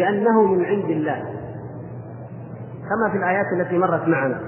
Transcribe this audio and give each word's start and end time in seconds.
بأنه 0.00 0.42
من 0.42 0.64
عند 0.64 0.84
الله. 0.84 1.22
كما 2.88 3.10
في 3.12 3.16
الآيات 3.16 3.46
التي 3.60 3.78
مرت 3.78 4.08
معنا. 4.08 4.40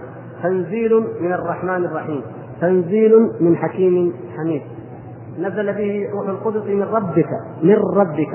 تنزيل 0.42 1.06
من 1.20 1.32
الرحمن 1.32 1.84
الرحيم. 1.84 2.22
تنزيل 2.60 3.30
من 3.40 3.56
حكيم 3.56 4.14
حميد. 4.36 4.62
نزل 5.38 5.72
به 5.72 6.08
روح 6.12 6.28
القدس 6.28 6.66
من 6.66 6.82
ربك. 6.82 7.28
من 7.62 7.76
ربك. 7.96 8.32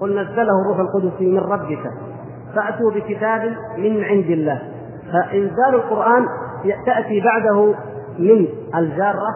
قل 0.00 0.20
نزله 0.20 0.68
روح 0.68 0.78
القدس 0.78 1.20
من 1.20 1.38
ربك. 1.38 1.90
فأتوا 2.54 2.90
بكتاب 2.90 3.56
من 3.76 4.04
عند 4.04 4.30
الله. 4.30 4.62
فإنزال 5.12 5.74
القرآن 5.74 6.26
تأتي 6.86 7.20
بعده 7.20 7.74
من 8.18 8.46
الجارة 8.74 9.28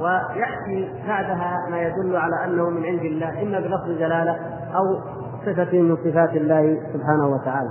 ويأتي 0.00 0.88
بعدها 1.08 1.56
ما 1.70 1.82
يدل 1.82 2.16
على 2.16 2.44
أنه 2.44 2.70
من 2.70 2.84
عند 2.84 3.04
الله. 3.04 3.42
إما 3.42 3.60
بلفظ 3.60 3.98
جلالة 3.98 4.36
أو 4.74 5.00
صفة 5.46 5.78
من 5.78 5.96
صفات 5.96 6.36
الله 6.36 6.78
سبحانه 6.92 7.28
وتعالى. 7.28 7.70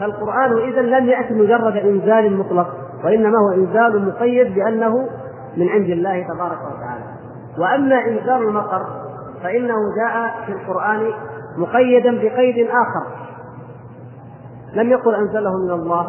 فالقرآن 0.00 0.58
إذا 0.58 0.82
لم 0.82 1.08
يأتي 1.08 1.34
مجرد 1.34 1.76
إنزال 1.76 2.36
مطلق 2.36 2.68
وإنما 3.04 3.38
هو 3.38 3.52
إنزال 3.52 4.06
مقيد 4.06 4.54
بأنه 4.54 5.08
من 5.56 5.68
عند 5.68 5.90
الله 5.90 6.22
تبارك 6.22 6.58
وتعالى. 6.58 7.04
وأما 7.58 7.94
إنزال 7.94 8.48
المطر 8.48 8.86
فإنه 9.42 9.74
جاء 9.96 10.44
في 10.46 10.52
القرآن 10.52 11.10
مقيدا 11.56 12.10
بقيد 12.10 12.66
آخر. 12.66 13.06
لم 14.74 14.90
يقل 14.90 15.14
أنزله 15.14 15.50
من 15.66 15.70
الله 15.70 16.06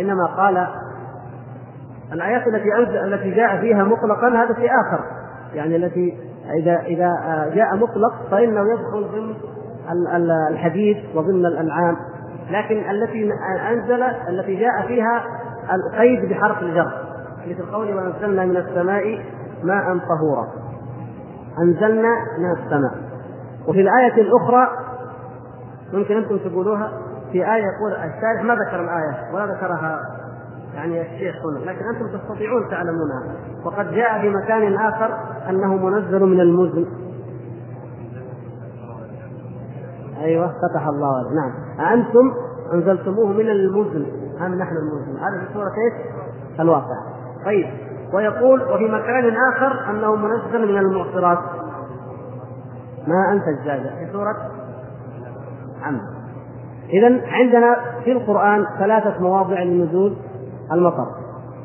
إنما 0.00 0.26
قال 0.26 0.66
الآيات 2.12 2.46
التي 2.46 2.78
التي 3.04 3.30
جاء 3.30 3.60
فيها 3.60 3.84
مطلقا 3.84 4.28
هذا 4.28 4.54
في 4.54 4.66
آخر. 4.66 5.00
يعني 5.54 5.76
التي 5.76 6.25
إذا 6.54 6.80
إذا 6.80 7.10
جاء 7.54 7.76
مطلق 7.76 8.14
فإنه 8.30 8.72
يدخل 8.72 9.06
ضمن 9.12 9.34
الحديث 10.50 10.96
وضمن 11.14 11.46
الأنعام. 11.46 11.96
لكن 12.50 12.90
التي 12.90 13.30
أنزل 13.72 14.02
التي 14.28 14.56
جاء 14.56 14.86
فيها 14.86 15.22
القيد 15.72 16.28
بحرف 16.28 16.62
الجر 16.62 16.92
مثل 17.48 17.72
قوله 17.72 17.96
وأنزلنا 17.96 18.44
من 18.44 18.56
السماء 18.56 19.24
ماء 19.62 19.98
طهورا. 19.98 20.48
أنزلنا 21.58 22.16
من 22.38 22.50
السماء. 22.52 22.94
وفي 23.68 23.80
الآية 23.80 24.22
الأخرى 24.22 24.68
ممكن 25.92 26.16
أنتم 26.16 26.38
تقولوها 26.38 26.92
في 27.32 27.38
آية 27.54 27.62
يقول 27.62 27.92
الشارح 27.92 28.42
ما 28.42 28.54
ذكر 28.54 28.80
الآية 28.80 29.34
ولا 29.34 29.46
ذكرها. 29.46 30.00
يعني 30.76 31.00
الشيخ 31.00 31.34
هنا 31.46 31.70
لكن 31.70 31.84
أنتم 31.94 32.18
تستطيعون 32.18 32.68
تعلمونها 32.70 33.36
وقد 33.64 33.90
جاء 33.90 34.20
في 34.20 34.30
مكان 34.30 34.74
آخر 34.74 35.18
أنه 35.50 35.76
منزل 35.76 36.26
من 36.26 36.40
المزن. 36.40 36.86
أيوه 40.20 40.46
فتح 40.46 40.86
الله 40.86 41.16
عليك 41.18 41.32
نعم. 41.32 41.52
أأنتم 41.86 42.34
أنزلتموه 42.72 43.26
من 43.26 43.50
المزن. 43.50 44.06
أم 44.40 44.54
نحن 44.54 44.76
المزن. 44.76 45.18
هذا 45.18 45.46
في 45.46 45.54
سورة 45.54 45.66
إيش؟ 45.66 46.06
الواقع. 46.60 46.96
طيب. 47.44 47.66
ويقول 48.14 48.62
وفي 48.62 48.84
مكان 48.84 49.36
آخر 49.52 49.90
أنه 49.90 50.14
منزل 50.14 50.72
من 50.72 50.78
المعصرات. 50.78 51.38
ما 53.06 53.32
أنت 53.32 53.48
الزاجة 53.48 53.88
في 53.88 54.12
سورة 54.12 54.36
عم. 55.82 56.00
إذا 56.90 57.20
عندنا 57.26 57.76
في 58.04 58.12
القرآن 58.12 58.66
ثلاثة 58.78 59.20
مواضع 59.20 59.62
لنزول 59.62 60.16
المطر. 60.72 61.06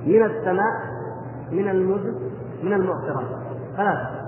من 0.05 0.25
السماء 0.25 0.73
من 1.51 1.69
المزن 1.69 2.15
من 2.63 2.73
المعصرات 2.73 3.25
ثلاثة 3.77 4.21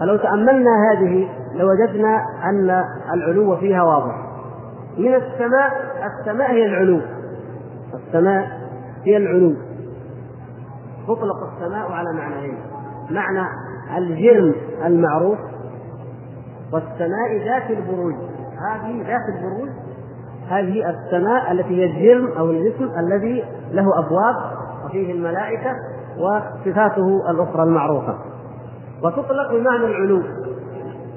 فلو 0.00 0.16
تأملنا 0.16 0.70
هذه 0.90 1.28
لوجدنا 1.54 2.24
أن 2.44 2.84
العلو 3.14 3.56
فيها 3.56 3.82
واضح. 3.82 4.14
من 4.98 5.14
السماء 5.14 5.70
السماء 6.06 6.52
هي 6.52 6.66
العلو. 6.66 7.00
السماء 7.94 8.60
هي 9.04 9.16
العلو. 9.16 9.54
تطلق 11.08 11.52
السماء 11.52 11.92
على 11.92 12.12
معنيين. 12.12 12.58
معنى 13.10 13.46
الجرم 13.96 14.54
المعروف 14.84 15.38
والسماء 16.72 17.36
ذات 17.44 17.70
البروج. 17.70 18.14
هذه 18.70 19.02
ذات 19.06 19.36
البروج 19.36 19.85
هذه 20.48 20.90
السماء 20.90 21.52
التي 21.52 21.76
هي 21.76 21.84
الجرم 21.84 22.38
أو 22.38 22.50
الجسم 22.50 22.90
الذي 22.98 23.44
له 23.70 23.98
أبواب 23.98 24.36
وفيه 24.84 25.12
الملائكة 25.12 25.70
وصفاته 26.18 27.30
الأخرى 27.30 27.62
المعروفة. 27.62 28.14
وتطلق 29.02 29.52
بمعنى 29.52 29.84
العلو. 29.84 30.22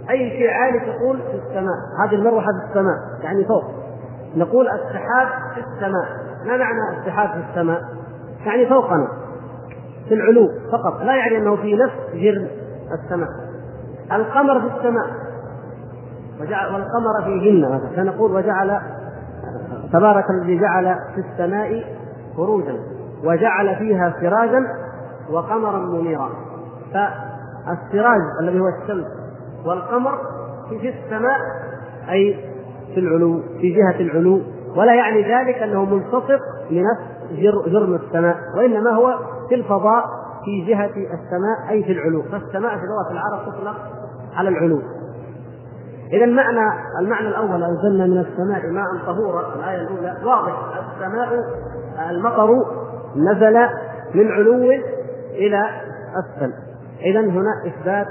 أي 0.10 0.30
شيء 0.30 0.50
عالي 0.50 0.80
تقول 0.80 1.18
في 1.18 1.38
السماء. 1.48 1.76
هذه 2.04 2.16
المروحة 2.16 2.48
في 2.48 2.70
السماء 2.70 2.96
يعني 3.24 3.46
فوق. 3.46 3.64
نقول 4.36 4.68
السحاب 4.68 5.28
في 5.56 5.60
السماء. 5.60 6.06
ما 6.46 6.58
معنى 6.58 7.00
السحاب 7.00 7.30
في 7.30 7.44
السماء؟ 7.50 7.82
يعني 8.46 8.66
فوقنا. 8.66 9.08
في 10.08 10.14
العلو 10.14 10.50
فقط. 10.72 11.02
لا 11.02 11.16
يعني 11.16 11.38
أنه 11.38 11.56
في 11.56 11.76
نفس 11.76 11.96
جرم 12.14 12.48
السماء. 13.04 13.30
القمر 14.12 14.60
في 14.60 14.68
السماء. 14.78 15.08
وجعل 16.42 16.74
والقمر 16.74 17.24
فيهن. 17.24 17.82
فنقول 17.96 18.32
وجعل 18.32 18.82
تبارك 19.94 20.26
الذي 20.30 20.60
جعل 20.60 20.96
في 21.16 21.22
السماء 21.22 21.84
خروجا 22.38 22.78
وجعل 23.24 23.76
فيها 23.76 24.14
سراجا 24.22 24.64
وقمرا 25.32 25.80
منيرا. 25.80 26.30
فالسراج 26.94 28.22
الذي 28.42 28.60
هو 28.60 28.68
الشمس 28.68 29.06
والقمر 29.66 30.18
في 30.70 30.90
السماء 30.90 31.40
أي 32.10 32.38
في 32.94 33.00
العلو 33.00 33.42
في 33.62 33.70
جهة 33.70 34.00
العلو 34.00 34.42
ولا 34.76 34.94
يعني 34.94 35.22
ذلك 35.22 35.56
أنه 35.56 35.86
ملتصق 35.86 36.40
لنفس 36.72 37.02
جرم 37.68 37.96
السماء 37.96 38.38
وإنما 38.58 38.92
هو 38.92 39.20
في 39.50 39.56
الفضاء 39.56 40.06
في 40.46 40.66
جهة 40.66 40.86
السماء 40.86 41.70
أي 41.70 41.84
في 41.84 41.92
العلو. 41.92 42.22
فالسماء 42.22 42.78
في 42.78 42.86
لغة 42.86 43.12
العرب 43.12 43.46
تطلق 43.46 43.76
على 44.36 44.50
العلو. 44.50 44.82
إذا 46.14 46.26
المعنى 46.26 46.70
المعنى 47.00 47.28
الأول 47.28 47.64
أنزلنا 47.64 48.06
من 48.06 48.18
السماء 48.18 48.72
ماء 48.72 49.06
طهورا. 49.06 49.56
الآية 49.56 49.82
الأولى 49.82 50.18
واضح. 50.26 50.54
السماء 50.96 51.30
المطر 52.10 52.66
نزل 53.16 53.58
من 54.16 54.32
علو 54.32 54.72
إلى 55.32 55.70
أسفل 56.20 56.54
إذا 57.02 57.20
هنا 57.20 57.52
إثبات 57.68 58.08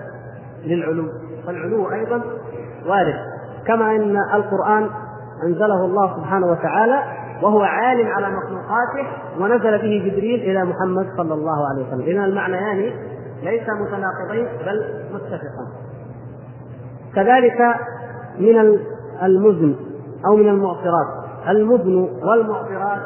للعلو. 0.65 1.05
فالعلو 1.47 1.93
أيضا 1.93 2.23
وارد. 2.87 3.15
كما 3.67 3.97
أن 3.97 4.17
القرآن 4.35 4.91
أنزله 5.45 5.85
الله 5.85 6.17
سبحانه 6.17 6.47
وتعالى 6.47 7.03
وهو 7.43 7.63
عال 7.63 8.07
على 8.07 8.27
مخلوقاته 8.27 9.07
ونزل 9.41 9.79
به 9.79 10.11
جبريل 10.11 10.41
إلى 10.41 10.65
محمد 10.65 11.07
صلى 11.17 11.35
الله 11.35 11.69
عليه 11.69 11.87
وسلم. 11.87 12.01
إذا 12.01 12.25
المعنيان 12.25 12.93
ليس 13.43 13.69
متناقضين 13.69 14.49
بل 14.67 15.05
متفقان. 15.15 15.88
كذلك 17.15 17.77
من 18.39 18.79
المزن 19.23 19.75
أو 20.27 20.37
من 20.37 20.49
المعصرات 20.49 21.07
المزن 21.49 22.09
والمعصرات 22.23 23.03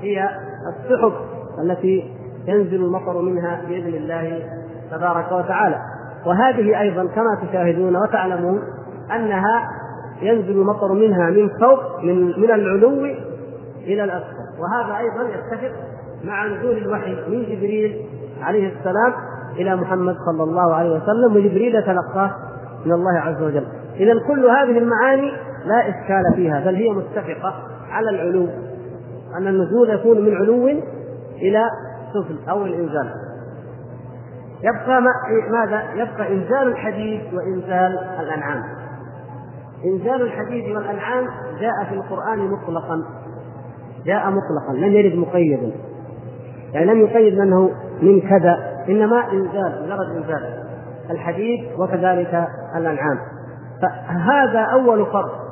هي 0.00 0.30
السحب 0.68 1.12
التي 1.62 2.12
ينزل 2.46 2.84
المطر 2.84 3.22
منها 3.22 3.60
بإذن 3.68 3.94
الله 3.94 4.42
تبارك 4.90 5.32
وتعالى. 5.32 5.78
وهذه 6.26 6.80
أيضا 6.80 7.06
كما 7.06 7.38
تشاهدون 7.48 7.96
وتعلمون 7.96 8.62
أنها 9.14 9.70
ينزل 10.22 10.50
المطر 10.50 10.92
منها 10.92 11.30
من 11.30 11.48
فوق 11.48 12.02
من 12.02 12.40
من 12.40 12.50
العلو 12.50 13.04
إلى 13.84 14.04
الأسفل. 14.04 14.46
وهذا 14.58 14.98
أيضا 14.98 15.22
يتفق 15.22 15.72
مع 16.24 16.46
نزول 16.46 16.76
الوحي 16.76 17.14
من 17.28 17.42
جبريل 17.42 18.06
عليه 18.42 18.72
السلام 18.78 19.12
إلى 19.56 19.76
محمد 19.76 20.16
صلى 20.26 20.42
الله 20.42 20.74
عليه 20.74 20.90
وسلم 20.90 21.36
وجبريل 21.36 21.74
يتلقاه 21.74 22.30
من 22.86 22.92
الله 22.92 23.18
عز 23.18 23.42
وجل. 23.42 23.66
إذا 23.96 24.12
كل 24.28 24.44
هذه 24.44 24.78
المعاني 24.78 25.32
لا 25.64 25.88
إشكال 25.88 26.22
فيها 26.34 26.60
بل 26.60 26.74
هي 26.74 26.90
متفقة 26.90 27.54
على 27.90 28.10
العلو 28.10 28.48
أن 29.38 29.46
النزول 29.46 29.90
يكون 29.90 30.20
من 30.20 30.36
علو 30.36 30.68
إلى 31.36 31.64
سفل 32.14 32.50
أو 32.50 32.64
الإنزال. 32.64 33.10
يبقى 34.62 35.02
ماذا؟ 35.50 35.82
يبقى 35.94 36.32
إنزال 36.32 36.68
الحديد 36.68 37.20
وإنزال 37.34 37.98
الأنعام. 38.20 38.62
إنزال 39.84 40.22
الحديد 40.22 40.76
والأنعام 40.76 41.26
جاء 41.60 41.84
في 41.88 41.94
القرآن 41.94 42.38
مطلقا. 42.38 43.02
جاء 44.04 44.30
مطلقا 44.30 44.74
لم 44.74 44.92
يرد 44.92 45.18
مقيدا. 45.18 45.70
يعني 46.72 46.86
لم 46.86 47.00
يقيد 47.00 47.40
أنه 47.40 47.70
من 48.02 48.20
كذا 48.20 48.84
إنما 48.88 49.32
إنزال 49.32 49.82
مجرد 49.86 50.16
إنزال. 50.16 50.65
الحديد 51.10 51.60
وكذلك 51.78 52.48
الأنعام. 52.76 53.18
فهذا 53.82 54.60
أول 54.60 55.06
فرق 55.06 55.46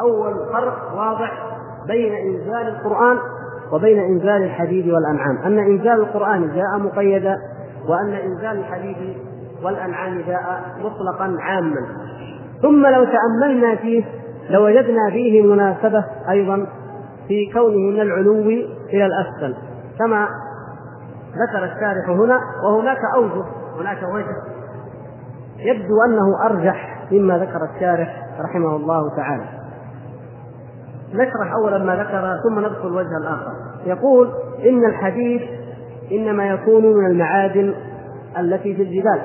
أول 0.00 0.34
فرق 0.52 0.94
واضح 0.96 1.32
بين 1.86 2.12
إنزال 2.12 2.68
القرآن 2.68 3.18
وبين 3.72 3.98
إنزال 3.98 4.42
الحديد 4.42 4.88
والأنعام. 4.88 5.38
أن 5.44 5.58
إنزال 5.58 6.00
القرآن 6.00 6.54
جاء 6.54 6.78
مقيدا 6.78 7.38
وأن 7.88 8.12
إنزال 8.12 8.58
الحديد 8.58 9.16
والأنعام 9.62 10.22
جاء 10.26 10.62
مطلقا 10.78 11.36
عاما. 11.40 11.86
ثم 12.62 12.86
لو 12.86 13.04
تأملنا 13.04 13.74
فيه 13.74 14.04
لوجدنا 14.50 15.10
فيه 15.10 15.42
مناسبة 15.42 16.04
أيضا 16.30 16.66
في 17.28 17.52
كونه 17.52 17.90
من 17.90 18.00
العلو 18.00 18.40
إلى 18.92 19.06
الأسفل. 19.06 19.56
كما 19.98 20.28
ذكر 21.36 21.64
الشارح 21.64 22.08
هنا 22.08 22.40
وهناك 22.64 22.98
أوجه 23.14 23.44
هناك 23.80 23.98
وجه 24.14 24.55
يبدو 25.58 26.02
أنه 26.08 26.44
أرجح 26.46 27.06
مما 27.12 27.38
ذكر 27.38 27.58
الشارح 27.74 28.26
رحمه 28.40 28.76
الله 28.76 29.16
تعالى. 29.16 29.44
نشرح 31.14 31.52
أولا 31.62 31.78
ما 31.78 31.96
ذكر 31.96 32.34
ثم 32.48 32.60
ندخل 32.60 32.88
الوجه 32.88 33.16
الآخر. 33.20 33.52
يقول 33.86 34.30
إن 34.68 34.84
الحديث 34.84 35.42
إنما 36.12 36.46
يكون 36.46 36.86
من 36.86 37.06
المعادن 37.06 37.74
التي 38.38 38.74
في 38.74 38.82
الجبال. 38.82 39.20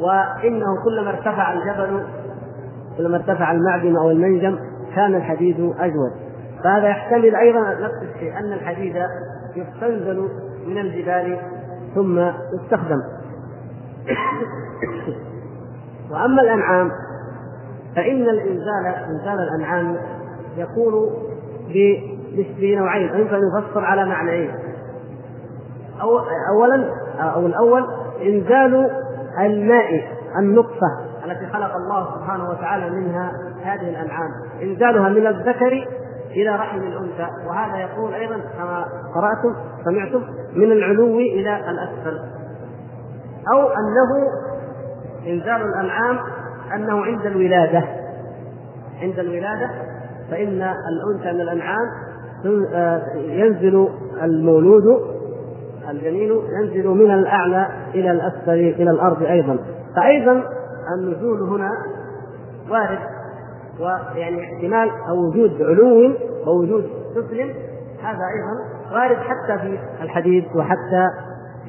وإنه 0.00 0.66
كلما 0.84 1.10
ارتفع 1.10 1.52
الجبل 1.52 2.06
كلما 2.98 3.16
ارتفع 3.16 3.52
المعدن 3.52 3.96
أو 3.96 4.10
المنجم 4.10 4.58
كان 4.94 5.14
الحديد 5.14 5.74
أجود. 5.78 6.12
فهذا 6.64 6.88
يحتمل 6.88 7.36
أيضا 7.36 7.60
نفس 7.60 8.14
الشيء 8.14 8.38
أن 8.38 8.52
الحديد 8.52 8.96
يستنزل 9.56 10.28
من 10.66 10.78
الجبال 10.78 11.38
ثم 11.94 12.18
يستخدم. 12.54 13.00
وأما 16.10 16.42
الأنعام 16.42 16.90
فإن 17.96 18.22
الإنزال 18.22 18.86
إنزال 18.86 19.38
الأنعام 19.40 19.96
يكون 20.56 21.10
بنوعين 22.60 23.08
يمكن 23.14 23.34
أن 23.34 23.42
يفسر 23.58 23.84
على 23.84 24.04
معنيين. 24.06 24.54
أو 26.00 26.18
اولا 26.54 26.90
أو 27.20 27.46
الأول 27.46 27.84
إنزال 28.22 28.90
الماء 29.40 30.08
النطفة 30.38 30.86
التي 31.24 31.46
خلق 31.46 31.74
الله 31.76 32.14
سبحانه 32.14 32.50
وتعالى 32.50 32.90
منها 32.90 33.32
هذه 33.62 33.88
الأنعام. 33.88 34.30
إنزالها 34.62 35.08
من 35.08 35.26
الذكر 35.26 35.86
إلى 36.30 36.50
رحم 36.50 36.78
الأنثى 36.78 37.28
وهذا 37.48 37.76
يقول 37.76 38.14
أيضا 38.14 38.40
كما 38.58 38.84
قرأتم 39.14 39.54
سمعتم 39.84 40.22
من 40.54 40.72
العلو 40.72 41.18
إلى 41.18 41.70
الأسفل. 41.70 42.20
أو 43.52 43.68
أنه 43.68 44.28
انزال 45.26 45.62
الأنعام 45.62 46.18
أنه 46.74 47.04
عند 47.04 47.26
الولادة. 47.26 47.84
عند 49.02 49.18
الولادة 49.18 49.70
فإن 50.30 50.62
الأنثى 50.88 51.32
من 51.32 51.40
الأنعام 51.40 51.90
ينزل 53.14 53.88
المولود 54.22 55.14
الجنين 55.90 56.30
ينزل 56.60 56.88
من 56.88 57.10
الأعلى 57.10 57.68
إلى 57.94 58.10
الأسفل 58.10 58.50
إلى 58.52 58.90
الأرض 58.90 59.22
أيضا. 59.22 59.58
فايضا 59.96 60.42
النزول 60.98 61.42
هنا 61.42 61.70
وارد 62.70 62.98
ويعني 63.80 64.44
احتمال 64.44 64.90
أو 65.08 65.28
وجود 65.28 65.62
علو 65.62 66.12
ووجود 66.46 66.90
سفل 67.14 67.40
هذا 68.02 68.24
أيضا 68.34 68.74
وارد 68.92 69.16
حتى 69.16 69.58
في 69.58 69.78
الحديث 70.02 70.44
وحتى 70.56 71.08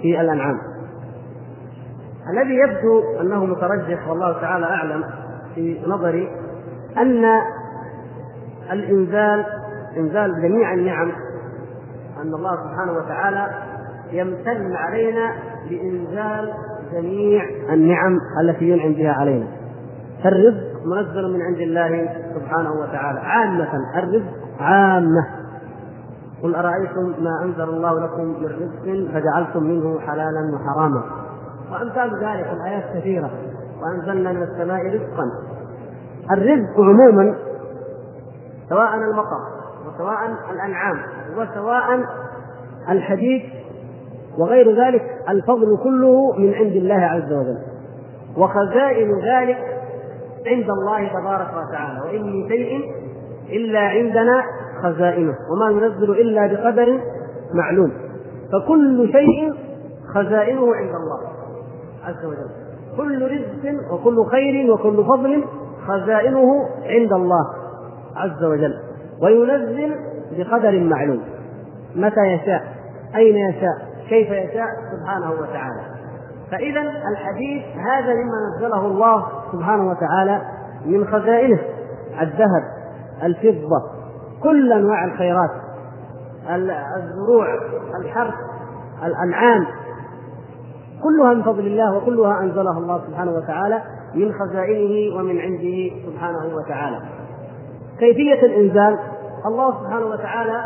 في 0.02 0.22
الأنعام. 0.22 0.58
الذي 2.30 2.56
يبدو 2.56 3.22
أنه 3.22 3.46
مترجح 3.46 4.08
والله 4.08 4.42
تعالى 4.42 4.66
أعلم 4.66 5.04
في 5.56 5.82
نظري 5.88 6.30
أن 6.98 7.26
الإنزال 8.72 9.46
إنزال 9.98 10.42
جميع 10.42 10.74
النعم 10.74 11.12
أن 12.22 12.34
الله 12.34 12.56
سبحانه 12.56 12.92
وتعالى 12.92 13.48
يمتن 14.12 14.76
علينا 14.76 15.32
بانزال 15.70 16.54
جميع 16.94 17.44
النعم 17.70 18.18
التي 18.42 18.70
ينعم 18.70 18.94
بها 18.94 19.12
علينا. 19.12 19.48
فالرزق 20.24 20.86
منزل 20.86 21.34
من 21.34 21.42
عند 21.42 21.58
الله 21.58 22.10
سبحانه 22.36 22.72
وتعالى 22.72 23.20
عامة 23.20 23.70
الرزق 23.96 24.34
عامة. 24.60 25.28
قل 26.44 26.56
أرأيتم 26.56 27.24
ما 27.24 27.44
أنزل 27.44 27.64
الله 27.64 28.00
لكم 28.00 28.24
من 28.24 28.46
رزق 28.46 29.12
فجعلتم 29.14 29.64
منه 29.64 30.00
حلالا 30.00 30.52
وحراما. 30.54 31.04
وأمثال 31.72 32.10
ذلك 32.24 32.48
الآيات 32.54 32.98
كثيرة 32.98 33.32
وأنزلنا 33.82 34.32
من 34.32 34.44
السماء 34.44 34.86
رزقا. 34.86 35.32
الرزق 36.32 36.80
عموما 36.80 37.36
سواء 38.70 38.96
المطر 38.96 39.40
وسواء 39.88 40.18
الأنعام 40.52 40.98
وسواء 41.38 42.06
الحديد 42.90 43.42
وغير 44.38 44.86
ذلك 44.86 45.02
الفضل 45.30 45.78
كله 45.84 46.34
من 46.38 46.54
عند 46.54 46.76
الله 46.76 46.96
عز 46.96 47.34
وجل. 47.34 47.58
وخزائن 48.38 49.12
ذلك 49.20 49.58
عند 50.48 50.70
الله 50.70 51.08
تبارك 51.08 51.48
وتعالى 51.50 52.00
وإن 52.02 52.24
من 52.24 52.50
شيء 52.50 52.92
إلا 53.50 53.80
عندنا 53.80 54.44
خزائنه 54.84 55.36
وما 55.52 55.70
ننزل 55.70 56.12
إلا 56.12 56.48
بقدر 56.48 57.00
معلوم. 57.54 57.92
فكل 58.52 59.12
شيء 59.12 59.54
خزائنه 60.16 60.76
عند 60.76 60.96
الله. 60.96 61.20
عز 62.06 62.26
وجل. 62.26 62.50
كل 62.98 63.32
رزق 63.32 63.94
وكل 63.94 64.26
خير 64.26 64.72
وكل 64.72 65.06
فضل 65.06 65.46
خزائنه 65.88 66.70
عند 66.84 67.14
الله 67.14 67.46
عز 68.16 68.44
وجل. 68.44 68.74
وينزل 69.22 69.96
بقدر 70.38 70.80
معلوم. 70.80 71.22
متى 71.96 72.22
يشاء؟ 72.22 72.64
أين 73.16 73.36
يشاء؟ 73.36 73.78
كيف 74.10 74.30
يشاء؟ 74.30 74.68
سبحانه 74.92 75.32
وتعالى. 75.32 75.82
فإذا 76.52 76.82
الحديث 76.82 77.64
هذا 77.78 78.14
مما 78.14 78.58
نزله 78.58 78.86
الله 78.88 79.26
سبحانه 79.52 79.90
وتعالى 79.90 80.42
من 80.86 81.08
خزائنه. 81.08 81.60
الذهب 82.22 82.64
الفضة 83.24 83.82
كل 84.44 84.74
أنواع 84.74 85.06
الخيرات. 85.06 85.52
الزروع 86.50 87.48
الحرث 88.02 88.34
الأنعام. 89.04 89.66
كلها 91.06 91.34
من 91.34 91.44
فضل 91.44 91.68
الله 91.68 91.98
وكلها 91.98 92.40
أنزلها 92.40 92.78
الله 92.78 93.02
سبحانه 93.08 93.32
وتعالى 93.32 93.82
من 94.16 94.34
خزائنه 94.34 95.16
ومن 95.18 95.40
عنده 95.40 95.92
سبحانه 96.06 96.56
وتعالى. 96.56 97.00
كيفية 98.00 98.46
الإنزال؟ 98.46 99.00
الله 99.46 99.84
سبحانه 99.84 100.06
وتعالى 100.06 100.66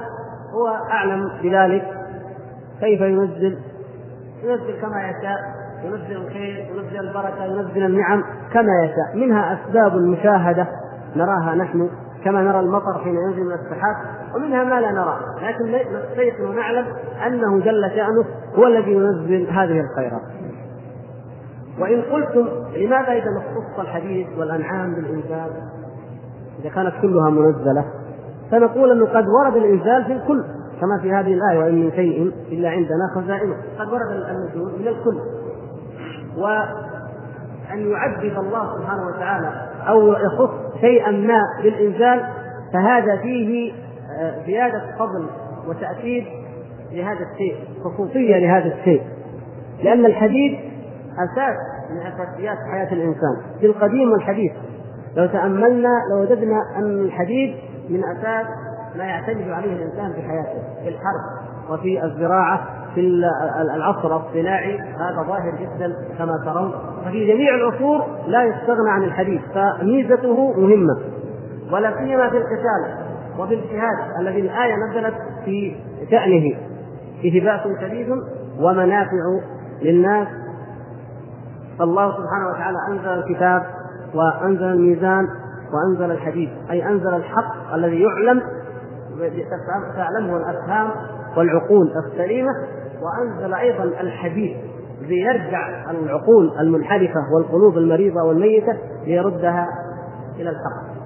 هو 0.53 0.67
أعلم 0.67 1.31
بذلك. 1.43 1.87
كيف 2.79 3.01
ينزل؟ 3.01 3.57
ينزل 4.43 4.81
كما 4.81 5.09
يشاء 5.09 5.39
ينزل 5.83 6.25
الخير 6.25 6.65
ينزل 6.75 7.07
البركة 7.07 7.45
ينزل 7.45 7.85
النعم 7.85 8.23
كما 8.53 8.83
يشاء. 8.83 9.15
منها 9.15 9.53
أسباب 9.53 9.95
مشاهدة 9.95 10.67
نراها 11.15 11.55
نحن. 11.55 11.89
كما 12.23 12.41
نرى 12.41 12.59
المطر 12.59 12.99
حين 13.03 13.15
ينزل 13.15 13.43
من 13.43 13.53
السحاب 13.53 13.95
ومنها 14.35 14.63
ما 14.63 14.81
لا 14.81 14.91
نرى 14.91 15.19
لكن 15.41 15.65
نستيقن 15.97 16.45
ونعلم 16.45 16.85
أنه 17.27 17.59
جل 17.59 17.91
شأنه 17.95 18.25
هو 18.55 18.67
الذي 18.67 18.91
ينزل 18.91 19.47
هذه 19.49 19.79
الخيرات. 19.81 20.21
وإن 21.79 22.01
قلتم 22.01 22.47
لماذا 22.75 23.11
إذا 23.11 23.37
اختص 23.37 23.79
الحديث 23.79 24.27
والأنعام 24.37 24.95
بالإنزال؟ 24.95 25.49
إذا 26.59 26.69
كانت 26.69 26.93
كلها 27.01 27.29
منزلة 27.29 27.85
فنقول 28.51 28.91
أنه 28.91 29.05
قد 29.05 29.25
ورد 29.27 29.55
الإنزال 29.55 30.05
في 30.05 30.13
الكل 30.13 30.43
كما 30.81 30.99
في 31.01 31.11
هذه 31.11 31.33
الآية 31.33 31.59
وإن 31.59 31.75
من 31.75 31.91
شيء 31.91 32.33
إلا 32.51 32.69
عندنا 32.69 33.09
خزائنه. 33.15 33.55
قد 33.79 33.87
ورد 33.87 34.11
النزول 34.11 34.71
من 34.79 34.87
الكل. 34.87 35.19
وأن 36.37 37.91
يعبد 37.91 38.37
الله 38.37 38.77
سبحانه 38.77 39.07
وتعالى 39.07 39.68
أو 39.87 40.11
يخص 40.11 40.49
شيئا 40.81 41.11
ما 41.11 41.41
بالانزال 41.63 42.23
فهذا 42.73 43.15
فيه 43.17 43.73
زيادة 44.45 44.81
فضل 44.99 45.29
وتأكيد 45.67 46.25
لهذا 46.91 47.19
الشيء 47.33 47.55
خصوصية 47.83 48.37
لهذا 48.37 48.73
الشيء. 48.79 49.01
لأن 49.83 50.05
الحديث 50.05 50.59
أساس 51.13 51.55
من 51.91 51.97
أساسيات 51.97 52.57
حياة 52.71 52.93
الإنسان. 52.93 53.37
في 53.59 53.65
القديم 53.65 54.11
والحديث 54.11 54.51
لو 55.15 55.25
تأملنا 55.25 55.89
لوجدنا 56.11 56.61
أن 56.77 56.99
الحديد 56.99 57.55
من 57.89 58.03
أساس 58.03 58.45
ما 58.95 59.03
يعتمد 59.03 59.49
عليه 59.49 59.73
الإنسان 59.73 60.13
في 60.13 60.21
حياته 60.21 60.83
في 60.83 60.89
الحرب 60.89 61.49
وفي 61.69 62.03
الزراعة 62.03 62.67
في 62.95 63.01
العصر 63.75 64.17
الصناعي 64.17 64.79
هذا 64.79 65.23
ظاهر 65.27 65.51
جدا 65.59 65.93
كما 66.17 66.33
ترون. 66.45 66.71
ففي 67.05 67.33
جميع 67.33 67.55
العصور 67.55 68.05
لا 68.27 68.43
يستغنى 68.43 68.89
عن 68.89 69.03
الحديث 69.03 69.41
فميزته 69.53 70.53
مهمة 70.61 70.97
ولا 71.71 71.97
سيما 71.97 72.29
في 72.29 72.37
القتال 72.37 73.09
وفي 73.39 73.53
الجهاد 73.53 74.19
الذي 74.19 74.39
الآية 74.39 74.73
نزلت 74.89 75.13
في 75.45 75.75
شأنه. 76.11 76.55
فيه 77.21 77.43
باس 77.43 77.61
شديد 77.81 78.09
ومنافع 78.59 79.39
للناس. 79.81 80.27
فالله 81.79 82.11
سبحانه 82.11 82.49
وتعالى 82.53 82.77
أنزل 82.91 83.23
الكتاب 83.23 83.63
وأنزل 84.13 84.63
الميزان 84.63 85.27
وأنزل 85.73 86.11
الحديث 86.11 86.49
أي 86.71 86.87
أنزل 86.87 87.13
الحق 87.13 87.73
الذي 87.73 88.01
يعلم 88.01 88.41
تعلمه 89.95 90.37
الأفهام 90.37 90.89
والعقول. 91.37 91.93
السليمة 92.05 92.51
وأنزل 93.01 93.53
أيضا 93.53 93.83
الحديث 93.83 94.57
ليرجع 95.01 95.91
العقول 95.91 96.59
المنحرفة 96.59 97.33
والقلوب 97.35 97.77
المريضة 97.77 98.23
والميتة 98.23 98.77
ليردها 99.05 99.67
إلى 100.35 100.49
الحق. 100.49 100.99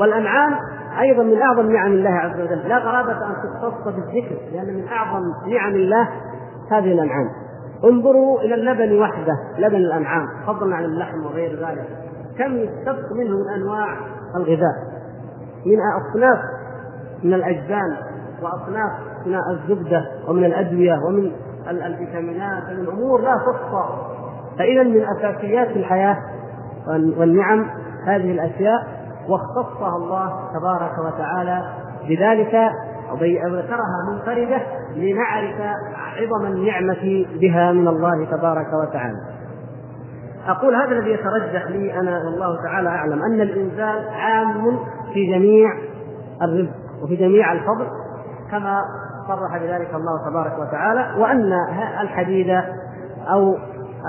والأنعام 0.00 0.54
أيضا 1.00 1.22
من 1.22 1.42
أعظم 1.42 1.72
نعم 1.72 1.92
الله 1.92 2.10
عز 2.10 2.40
وجل. 2.40 2.68
لا 2.68 2.78
غرابة 2.78 3.12
أن 3.12 3.34
تختص 3.44 3.84
بالذكر 3.84 4.36
لأن 4.52 4.74
من 4.74 4.88
أعظم 4.88 5.22
نعم 5.46 5.74
الله 5.74 6.08
هذه 6.70 6.92
الأنعام. 6.92 7.28
انظروا 7.84 8.40
إلى 8.40 8.54
اللبن 8.54 9.00
وحده 9.00 9.38
لبن 9.58 9.76
الأنعام 9.76 10.26
فضلا 10.46 10.76
عن 10.76 10.84
اللحم 10.84 11.26
وغير 11.26 11.66
ذلك. 11.66 11.88
كم 12.38 12.56
يستبق 12.56 13.12
منه 13.12 13.36
من 13.36 13.48
أنواع 13.54 13.96
الغذاء. 14.36 14.94
من 15.66 15.78
أصناف 16.00 16.38
من 17.22 17.34
الأجبان 17.34 17.96
وأصناف 18.42 18.92
من 19.26 19.34
الزبدة 19.50 20.04
ومن 20.28 20.44
الأدوية 20.44 20.98
ومن 21.08 21.32
الفيتامينات 21.68 22.62
ومن 22.70 22.88
أمور 22.88 23.20
لا 23.20 23.36
تحصى 23.36 23.84
فإذا 24.58 24.82
من 24.82 25.04
أساسيات 25.04 25.68
الحياة 25.68 26.16
والنعم 26.88 27.66
هذه 28.06 28.32
الأشياء 28.32 28.86
واختصها 29.28 29.96
الله 29.96 30.40
تبارك 30.54 30.92
وتعالى 30.98 31.62
بذلك 32.08 32.54
أو 33.10 33.16
ذكرها 33.54 34.10
منفردة 34.12 34.62
لنعرف 34.96 35.60
عظم 35.96 36.46
النعمة 36.46 37.26
بها 37.40 37.72
من 37.72 37.88
الله 37.88 38.24
تبارك 38.24 38.66
وتعالى. 38.82 39.18
أقول 40.46 40.74
هذا 40.74 40.92
الذي 40.92 41.10
يترجح 41.10 41.66
لي 41.66 42.00
أنا 42.00 42.18
والله 42.24 42.56
تعالى 42.64 42.88
أعلم 42.88 43.22
أن 43.22 43.40
الإنزال 43.40 44.08
عام 44.08 44.78
في 45.14 45.26
جميع 45.26 45.70
الرزق 46.42 46.83
وفي 47.04 47.16
جميع 47.16 47.52
الفضل 47.52 47.86
كما 48.50 48.84
صرح 49.28 49.58
بذلك 49.58 49.94
الله 49.94 50.30
تبارك 50.30 50.58
وتعالى 50.58 51.20
وأن 51.20 51.52
الحديد 52.00 52.60
أو 53.32 53.56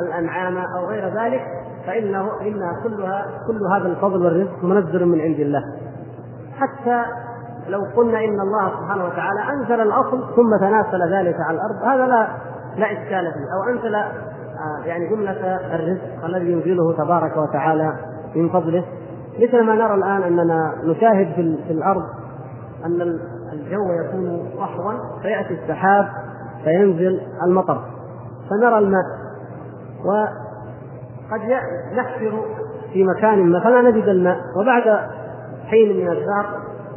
الأنعام 0.03 0.57
أو 0.57 0.85
غير 0.85 1.07
ذلك 1.07 1.41
فإنه 1.87 2.29
إنها 2.41 2.83
كلها 2.83 3.25
كل 3.47 3.59
هذا 3.73 3.87
الفضل 3.87 4.25
والرزق 4.25 4.63
منزل 4.63 5.05
من 5.05 5.21
عند 5.21 5.39
الله. 5.39 5.63
حتى 6.57 7.03
لو 7.69 7.81
قلنا 7.95 8.19
إن 8.19 8.39
الله 8.39 8.69
سبحانه 8.69 9.05
وتعالى 9.05 9.39
أنزل 9.53 9.81
الأصل 9.81 10.35
ثم 10.35 10.57
تناسل 10.59 11.13
ذلك 11.13 11.35
على 11.47 11.57
الأرض 11.57 11.83
هذا 11.83 12.05
لا 12.05 12.27
لا 12.77 12.85
إشكال 12.85 13.33
فيه. 13.33 13.47
أو 13.55 13.75
أنزل 13.75 13.95
آه، 13.95 14.85
يعني 14.85 15.09
جملة 15.09 15.55
الرزق 15.75 16.25
الذي 16.25 16.51
ينزله 16.51 16.93
تبارك 16.97 17.37
وتعالى 17.37 17.93
من 18.35 18.49
فضله. 18.49 18.85
مثل 19.39 19.63
ما 19.63 19.75
نرى 19.75 19.93
الآن 19.93 20.23
أننا 20.23 20.73
نشاهد 20.83 21.33
في, 21.35 21.57
في 21.67 21.73
الأرض 21.73 22.03
أن 22.85 23.19
الجو 23.53 23.91
يكون 23.91 24.49
صحوا 24.57 24.93
فيأتي 25.21 25.53
السحاب 25.53 26.07
فينزل 26.63 27.21
المطر. 27.47 27.81
فنرى 28.49 28.77
الماء. 28.77 29.05
وقد 30.05 31.41
نحفر 31.97 32.45
في 32.93 33.03
مكان 33.03 33.39
ما. 33.39 33.59
فلا 33.59 33.81
نجد 33.81 34.07
الماء. 34.07 34.37
وبعد 34.59 34.99
حين 35.65 35.97
من 35.97 36.11
الدهر 36.11 36.45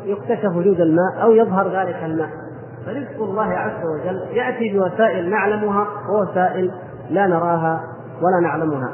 يكتشف 0.05 0.57
وجود 0.57 0.81
الماء 0.81 1.23
أو 1.23 1.33
يظهر 1.33 1.69
ذلك 1.69 2.05
الماء. 2.05 2.29
فرزق 2.87 3.23
الله 3.23 3.47
عز 3.47 3.85
وجل 3.85 4.37
يأتي 4.37 4.79
بوسائل 4.79 5.31
نعلمها 5.31 5.87
ووسائل 6.11 6.73
لا 7.11 7.27
نراها 7.27 7.81
ولا 8.23 8.41
نعلمها. 8.49 8.89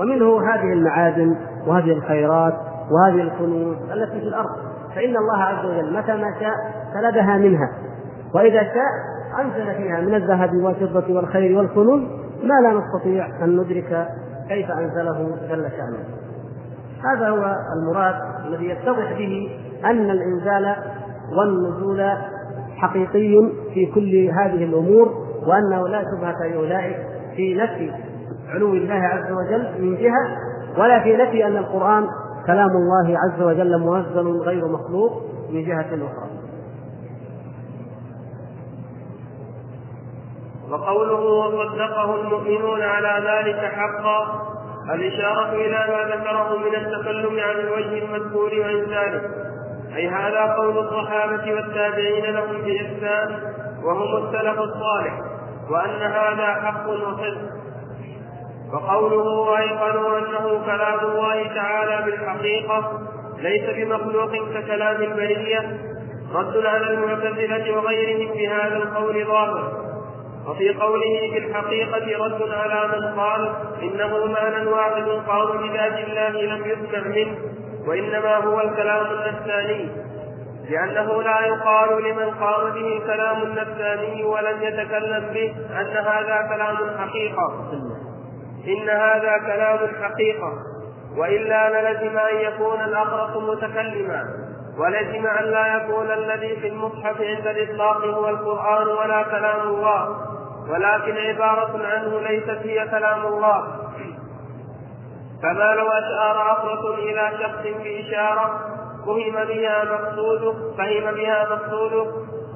ومنه 0.00 0.40
هذه 0.40 0.72
المعادن 0.72 1.36
وهذه 1.66 1.92
الخيرات. 1.92 2.54
وهذه 2.90 3.22
الكنوز 3.22 3.76
التي 3.92 4.20
في 4.20 4.28
الأرض. 4.28 4.50
فإن 4.94 5.16
الله 5.16 5.42
عز 5.42 5.64
وجل 5.64 5.96
متى 5.96 6.12
ما 6.12 6.34
شاء 6.40 6.54
سلبها 6.94 7.36
منها. 7.36 7.68
وإذا 8.34 8.62
شاء 8.62 9.14
أنزل 9.40 9.74
فيها 9.74 10.00
من 10.00 10.14
الذهب 10.14 10.54
والفضة 10.54 11.14
والخير 11.14 11.58
والكنوز 11.58 12.02
ما 12.42 12.68
لا 12.68 12.80
نستطيع 12.80 13.44
أن 13.44 13.56
ندرك 13.56 14.08
كيف 14.48 14.70
أنزله 14.70 15.36
جل 15.48 15.70
شأنه. 15.70 16.04
هذا 17.04 17.28
هو 17.28 17.56
المراد 17.76 18.14
الذي 18.46 18.68
يتضح 18.68 19.12
به 19.18 19.50
أن 19.84 20.10
الإنزال 20.10 20.76
والنزول 21.38 22.10
حقيقي 22.76 23.50
في 23.74 23.86
كل 23.94 24.30
هذه 24.32 24.64
الأمور 24.64 25.08
وأنه 25.46 25.88
لا 25.88 26.02
شبهة 26.02 26.46
لأولئك 26.46 26.96
في 27.36 27.54
نفي 27.54 27.92
علو 28.48 28.72
الله 28.72 28.94
عز 28.94 29.32
وجل 29.32 29.68
من 29.80 29.96
جهة 29.96 30.38
ولا 30.78 31.02
في 31.02 31.16
نفي 31.16 31.46
أن 31.46 31.56
القرآن 31.56 32.06
كلام 32.46 32.70
الله 32.70 33.18
عز 33.18 33.42
وجل 33.42 33.78
منزل 33.80 34.40
غير 34.40 34.68
مخلوق 34.68 35.22
من 35.50 35.64
جهة 35.64 35.86
أخرى. 35.86 36.28
وقوله 40.70 41.20
وصدقه 41.20 42.20
المؤمنون 42.20 42.82
على 42.82 43.28
ذلك 43.28 43.72
حقا 43.72 44.42
الإشارة 44.94 45.52
إلى 45.52 45.86
ما 45.88 46.16
ذكره 46.16 46.58
من 46.58 46.74
التكلم 46.74 47.40
عن 47.40 47.56
الوجه 47.56 48.04
المذكور 48.04 48.50
وإنزاله 48.54 49.22
أي 49.96 50.08
هذا 50.08 50.54
قول 50.54 50.78
الصحابة 50.78 51.54
والتابعين 51.54 52.24
لهم 52.24 52.62
بإحسان 52.62 53.38
وهم 53.84 54.24
السلف 54.24 54.58
الصالح 54.58 55.20
وأن 55.70 56.02
هذا 56.02 56.46
حق 56.46 56.88
وصدق 56.88 57.63
وقوله 58.74 59.58
أيقنوا 59.58 60.18
أنه 60.18 60.62
كلام 60.66 61.00
الله 61.00 61.54
تعالى 61.54 62.04
بالحقيقة 62.04 63.00
ليس 63.38 63.70
بمخلوق 63.76 64.32
ككلام 64.54 65.02
البرية 65.02 65.78
رد 66.34 66.66
على 66.66 66.90
المعتزلة 66.90 67.76
وغيرهم 67.76 68.34
بهذا 68.34 68.76
القول 68.76 69.24
ظاهر 69.26 69.72
وفي 70.48 70.74
قوله 70.74 71.30
في 71.32 71.38
الحقيقة 71.38 72.24
رد 72.24 72.50
على 72.52 72.88
من 72.88 73.20
قال 73.20 73.52
إنه 73.82 74.26
معنى 74.26 74.66
واحد 74.66 75.08
قال 75.28 75.58
بذات 75.58 76.08
الله 76.08 76.42
لم 76.42 76.64
يسمع 76.64 77.08
منه 77.08 77.38
وإنما 77.88 78.36
هو 78.36 78.60
الكلام 78.60 79.06
النفساني. 79.06 79.88
لأنه 80.70 81.22
لا 81.22 81.46
يقال 81.46 82.02
لمن 82.04 82.30
قام 82.30 82.70
به 82.70 83.00
كلام 83.06 83.42
النفساني 83.42 84.24
ولم 84.24 84.62
يتكلم 84.62 85.24
به 85.34 85.54
أن 85.80 85.96
هذا 85.96 86.48
كلام 86.54 86.76
حقيقة. 86.98 87.52
إن 88.68 88.88
هذا 88.90 89.38
كلام 89.38 89.78
حقيقة 90.02 90.52
وإلا 91.16 91.90
للزم 91.92 92.18
أن 92.18 92.36
يكون 92.36 92.80
الأخرق 92.80 93.36
متكلما 93.36 94.24
ولزم 94.78 95.26
أن 95.26 95.44
لا 95.44 95.76
يكون 95.76 96.10
الذي 96.10 96.56
في 96.60 96.68
المصحف 96.68 97.20
عند 97.20 97.46
الإطلاق 97.46 98.04
هو 98.04 98.28
القرآن 98.28 98.86
ولا 98.88 99.22
كلام 99.22 99.68
الله 99.68 100.16
ولكن 100.70 101.16
عبارة 101.16 101.86
عنه 101.86 102.20
ليست 102.20 102.58
هي 102.66 102.88
كلام 102.88 103.26
الله. 103.26 103.84
كما 105.42 105.74
لو 105.74 105.86
أشار 105.88 106.52
أخرس 106.52 106.98
إلى 106.98 107.30
شخص 107.42 107.62
بإشارة 107.62 108.60
فهم 109.06 109.44
بها 109.44 109.84
مقصوده 109.84 110.52
فهم 110.78 111.14
بها 111.14 111.46
مقصوده 111.50 112.06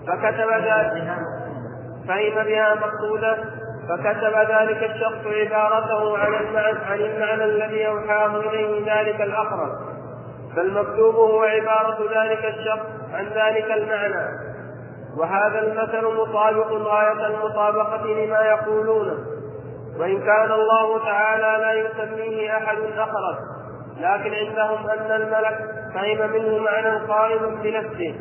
فكتب 0.07 0.51
ذلك 0.51 1.17
فهم 2.09 2.45
بها 2.45 2.75
مقصوده 2.75 3.39
فكتب 3.89 4.35
ذلك 4.51 4.91
الشخص 4.91 5.27
عبارته 5.27 6.19
عن 6.19 6.35
المعنى, 6.35 6.79
عن 6.79 6.99
المعنى 6.99 7.45
الذي 7.45 7.87
أوحاه 7.87 8.37
إليه 8.37 8.95
ذلك 8.95 9.21
الأخرس 9.21 9.73
فالمكتوب 10.57 11.15
هو 11.15 11.43
عبارة 11.43 11.99
ذلك 12.23 12.45
الشخص 12.45 12.87
عن 13.13 13.25
ذلك 13.25 13.71
المعنى. 13.71 14.49
وهذا 15.17 15.59
المثل 15.59 16.07
مطابق 16.21 16.73
غاية 16.73 17.27
المطابقة 17.27 18.07
لما 18.07 18.41
يقولونه 18.41 19.19
وإن 19.99 20.19
كان 20.19 20.53
الله 20.53 21.05
تعالى 21.05 21.65
لا 21.65 21.73
يسميه 21.73 22.57
أحد 22.57 22.77
أخرس 22.97 23.39
لكن 24.01 24.35
عندهم 24.35 24.91
أن 24.91 25.11
الملك 25.11 25.59
فهم 25.95 26.31
منه 26.33 26.59
معنى 26.59 27.07
قائم 27.07 27.63
بنفسه. 27.63 28.15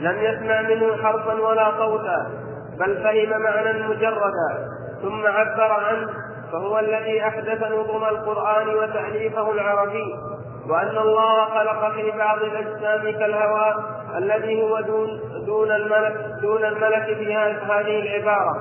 لم 0.00 0.18
يسمع 0.18 0.62
منه 0.62 0.96
حرفا 1.02 1.32
ولا 1.32 1.70
صوتا. 1.78 2.49
بل 2.80 3.02
فهم 3.02 3.42
معنى 3.42 3.88
مجردا 3.88 4.68
ثم 5.02 5.26
عبر 5.26 5.72
عنه 5.72 6.08
فهو 6.52 6.78
الذي 6.78 7.22
أحدث 7.22 7.62
نظم 7.62 8.04
القرآن 8.04 8.68
وتأليفه 8.68 9.52
العربي 9.52 10.14
وأن 10.68 10.98
الله 10.98 11.44
خلق 11.44 11.92
في 11.94 12.10
بعض 12.10 12.42
الأجسام 12.42 13.18
كالهواء 13.18 13.76
الذي 14.16 14.62
هو 14.62 14.80
دون 14.80 15.20
دون 15.46 15.70
الملك 15.70 16.16
دون 16.42 16.64
الملك 16.64 17.04
في 17.04 17.36
هذه 17.36 18.02
العبارة. 18.02 18.60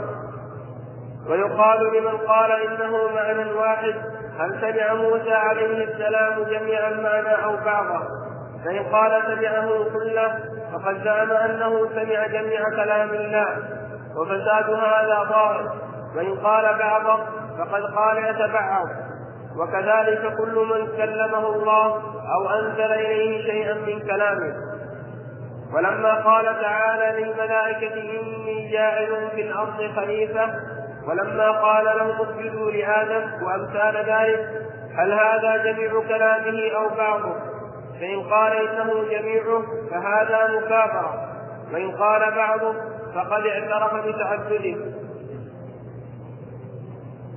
ويقال 1.29 1.79
لمن 1.93 2.17
قال 2.17 2.51
إنه 2.51 2.97
معنى 3.15 3.51
واحد 3.51 3.95
هل 4.39 4.61
سمع 4.61 4.93
موسى 4.93 5.33
عليه 5.33 5.83
السلام 5.83 6.43
جميع 6.43 6.87
المعنى 6.87 7.45
أو 7.45 7.55
بعضه؟ 7.65 7.99
فإن 8.65 8.83
قال 8.83 9.21
سمعه 9.25 9.67
كله 9.67 10.39
فقد 10.73 11.03
زعم 11.03 11.31
أنه 11.31 11.89
سمع 11.95 12.27
جميع 12.27 12.61
كلام 12.75 13.09
الله. 13.09 13.78
وفساد 14.21 14.69
هذا 14.69 15.23
ظاهر. 15.29 15.71
وإن 16.15 16.35
قال 16.37 16.77
بعضه 16.79 17.19
فقد 17.57 17.83
قال 17.95 18.17
يتبعض. 18.17 18.87
وكذلك 19.57 20.35
كل 20.37 20.55
من 20.55 20.87
كلمه 20.97 21.47
الله 21.55 22.01
أو 22.35 22.49
أنزل 22.49 22.91
إليه 22.91 23.51
شيئا 23.51 23.73
من 23.73 23.99
كلامه. 23.99 24.53
ولما 25.73 26.13
قال 26.13 26.45
تعالى 26.61 27.23
للملائكة 27.23 27.93
إني 27.93 28.71
جاعل 28.71 29.27
في 29.35 29.41
الأرض 29.41 29.91
خليفة 29.95 30.49
ولما 31.07 31.51
قال 31.51 31.85
لهم 31.85 32.21
اسجدوا 32.21 32.71
لآدم 32.71 33.43
وأمثال 33.43 33.95
ذلك 33.95 34.49
هل 34.97 35.13
هذا 35.13 35.57
جميع 35.57 36.01
كلامه 36.07 36.71
أو 36.75 36.95
بعضه؟ 36.97 37.35
فإن 37.99 38.23
قال 38.23 38.53
إنه 38.53 39.03
جميعه 39.11 39.63
فهذا 39.91 40.59
مكافرة 40.59 41.29
وإن 41.73 41.91
قال 41.91 42.35
بعضه 42.35 42.73
فقد 43.15 43.43
اعترف 43.45 44.05
بتعدده 44.05 44.75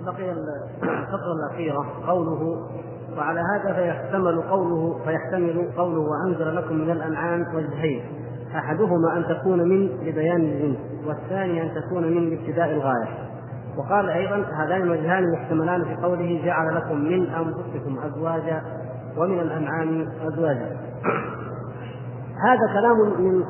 بقي 0.07 0.33
الفقرة 0.33 1.33
الأخيرة 1.33 1.87
قوله 2.07 2.69
وعلى 3.17 3.41
هذا 3.41 3.73
فيحتمل 3.75 4.43
قوله 4.43 4.99
فيحتمل 5.05 5.73
قوله 5.77 6.01
وأنزل 6.01 6.57
لكم 6.57 6.75
من 6.75 6.91
الأنعام 6.91 7.47
وجهين. 7.55 8.03
أحدهما 8.57 9.17
أن 9.17 9.25
تكون 9.25 9.69
من 9.69 9.87
لبيان 9.87 10.41
الجنس 10.41 10.79
والثاني 11.07 11.63
أن 11.63 11.71
تكون 11.75 12.03
من 12.03 12.31
لابتداء 12.31 12.71
الغاية. 12.71 13.09
وقال 13.77 14.09
أيضا 14.11 14.37
هذان 14.37 14.83
الوجهان 14.83 15.33
محتملان 15.33 15.85
في 15.85 15.95
قوله 16.03 16.43
جعل 16.45 16.75
لكم 16.77 16.97
من 16.97 17.27
أنفسكم 17.27 17.99
أزواجا 17.99 18.63
ومن 19.17 19.41
الأنعام 19.41 20.09
أزواجا. 20.27 20.77
هذا 22.49 22.73
كلام 22.73 22.97
من 23.19 23.45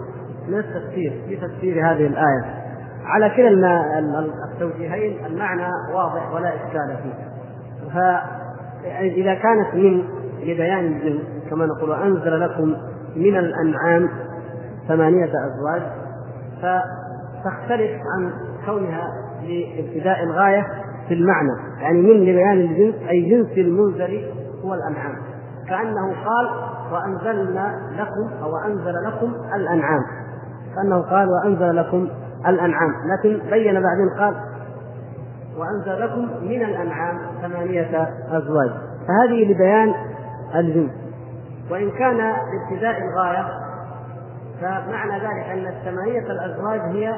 من 0.48 0.58
التفسير 0.58 1.22
في 1.28 1.36
تفسير 1.36 1.90
هذه 1.90 2.06
الآية. 2.06 2.62
على 3.04 3.30
كلا 3.30 3.98
التوجيهين 4.52 5.26
المعنى 5.26 5.68
واضح 5.94 6.34
ولا 6.34 6.54
إشكال 6.54 6.96
فيه. 7.02 7.32
فإذا 7.94 9.34
كانت 9.34 9.74
من 9.74 10.04
لبيان 10.40 10.86
الجنس 10.86 11.22
كما 11.50 11.66
نقول 11.66 11.90
وأنزل 11.90 12.40
لكم 12.40 12.76
من 13.16 13.36
الأنعام 13.36 14.08
ثمانية 14.88 15.30
أزواج 15.30 15.82
فتختلف 16.56 17.90
عن 17.90 18.32
كونها 18.66 19.08
لابتداء 19.42 20.22
الغاية 20.22 20.66
في 21.08 21.14
المعنى. 21.14 21.52
يعني 21.80 22.02
من 22.02 22.20
لبيان 22.20 22.60
الجنس 22.60 22.94
أي 23.08 23.20
جنس 23.30 23.58
المنزل 23.58 24.24
هو 24.64 24.74
الأنعام. 24.74 25.16
كأنه 25.68 26.14
قال 26.24 26.50
وأنزلنا 26.92 27.80
لكم 27.92 28.42
أو 28.42 28.56
أنزل 28.56 28.94
لكم 29.06 29.32
الأنعام. 29.54 30.02
كأنه 30.74 31.02
قال 31.02 31.28
وأنزل 31.28 31.76
لكم 31.76 32.08
الأنعام 32.46 32.90
لكن 33.12 33.50
بين 33.50 33.74
بعدين 33.74 34.08
قال 34.18 34.34
وأنزل 35.58 36.00
لكم 36.00 36.28
من 36.42 36.62
الأنعام 36.62 37.18
ثمانية 37.42 38.08
أزواج. 38.30 38.70
فهذه 39.08 39.52
لبيان 39.52 39.94
الجنس 40.54 40.90
وإن 41.70 41.90
كان 41.90 42.16
لابتداء 42.16 42.98
الغاية 43.02 43.48
فمعنى 44.60 45.12
ذلك 45.12 45.46
أن 45.52 45.66
الثمانية 45.66 46.32
الأزواج 46.32 46.80
هي 46.80 47.14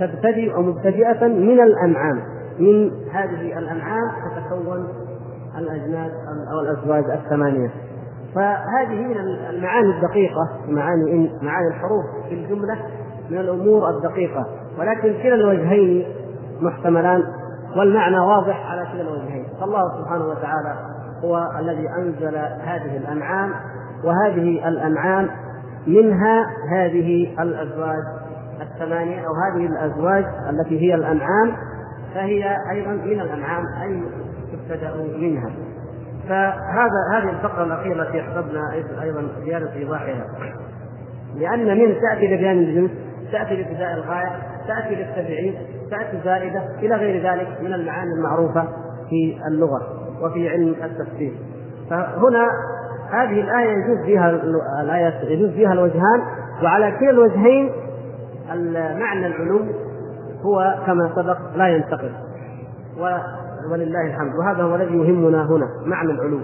تبتدئ 0.00 0.60
مبتدئة 0.60 1.26
من 1.26 1.60
الأنعام. 1.60 2.22
من 2.58 2.90
هذه 3.12 3.58
الأنعام 3.58 4.10
تتكون 4.36 4.88
الأجناس 5.58 6.12
أو 6.52 6.60
الأزواج 6.60 7.04
الثمانية. 7.10 7.70
فهذه 8.36 9.06
من 9.06 9.16
المعاني 9.50 9.90
الدقيقة 9.90 10.48
معاني 10.68 11.30
معاني 11.42 11.68
الحروف 11.68 12.04
في 12.28 12.34
الجملة 12.34 12.78
من 13.30 13.38
الأمور 13.38 13.90
الدقيقة. 13.90 14.46
ولكن 14.78 15.14
كلا 15.22 15.34
الوجهين 15.34 16.06
محتملان 16.60 17.22
والمعنى 17.76 18.18
واضح 18.18 18.70
على 18.70 18.86
كلا 18.92 19.00
الوجهين. 19.00 19.46
فالله 19.60 19.82
سبحانه 20.00 20.24
وتعالى 20.24 20.76
هو 21.24 21.50
الذي 21.60 21.88
أنزل 21.88 22.36
هذه 22.60 22.96
الأنعام 22.96 23.50
وهذه 24.04 24.68
الأنعام 24.68 25.28
منها 25.86 26.46
هذه 26.70 27.42
الأزواج 27.42 28.02
الثمانية 28.60 29.20
أو 29.20 29.32
هذه 29.34 29.66
الأزواج 29.66 30.24
التي 30.50 30.80
هي 30.80 30.94
الأنعام 30.94 31.52
فهي 32.14 32.56
أيضا 32.70 32.92
من 32.92 33.20
الأنعام 33.20 33.64
أي 33.82 34.02
تبتدأ 34.52 34.94
منها. 35.18 35.50
فهذا 36.28 37.00
هذه 37.12 37.30
الفقرة 37.30 37.64
الأخيرة 37.64 38.02
التي 38.02 38.20
أحببنا 38.20 38.72
أيضا 39.02 39.28
زيادة 39.44 39.72
إيضاحها 39.74 40.26
لأن 41.36 41.78
من 41.78 41.94
تأتي 42.00 42.34
لبيان 42.34 42.58
الجنس 42.58 42.90
تأتي 43.32 43.56
لابتداء 43.56 43.94
الغاية 43.94 44.32
تأتي 44.68 44.94
للتبعيد 44.94 45.54
تأتي 45.90 46.20
زائدة 46.24 46.62
إلى 46.82 46.94
غير 46.94 47.32
ذلك 47.32 47.48
من 47.60 47.74
المعاني 47.74 48.12
المعروفة 48.12 48.64
في 49.10 49.38
اللغة 49.48 49.82
وفي 50.22 50.48
علم 50.48 50.74
التفسير. 50.84 51.32
فهنا 51.90 52.48
هذه 53.12 53.40
الآية 53.40 53.70
يجوز 53.70 54.04
فيها 54.04 54.30
الآية 54.82 55.14
يجوز 55.22 55.50
فيها 55.50 55.72
الوجهان 55.72 56.22
وعلى 56.62 56.92
كلا 57.00 57.10
الوجهين 57.10 57.72
معنى 58.98 59.26
العلو 59.26 59.60
هو 60.42 60.74
كما 60.86 61.10
سبق 61.16 61.38
لا 61.56 61.68
ينتقل. 61.68 62.12
ولله 63.72 64.06
الحمد. 64.06 64.32
وهذا 64.34 64.62
هو 64.62 64.74
الذي 64.74 64.98
يهمنا 64.98 65.46
هنا 65.50 65.68
معنى 65.86 66.10
العلو. 66.12 66.38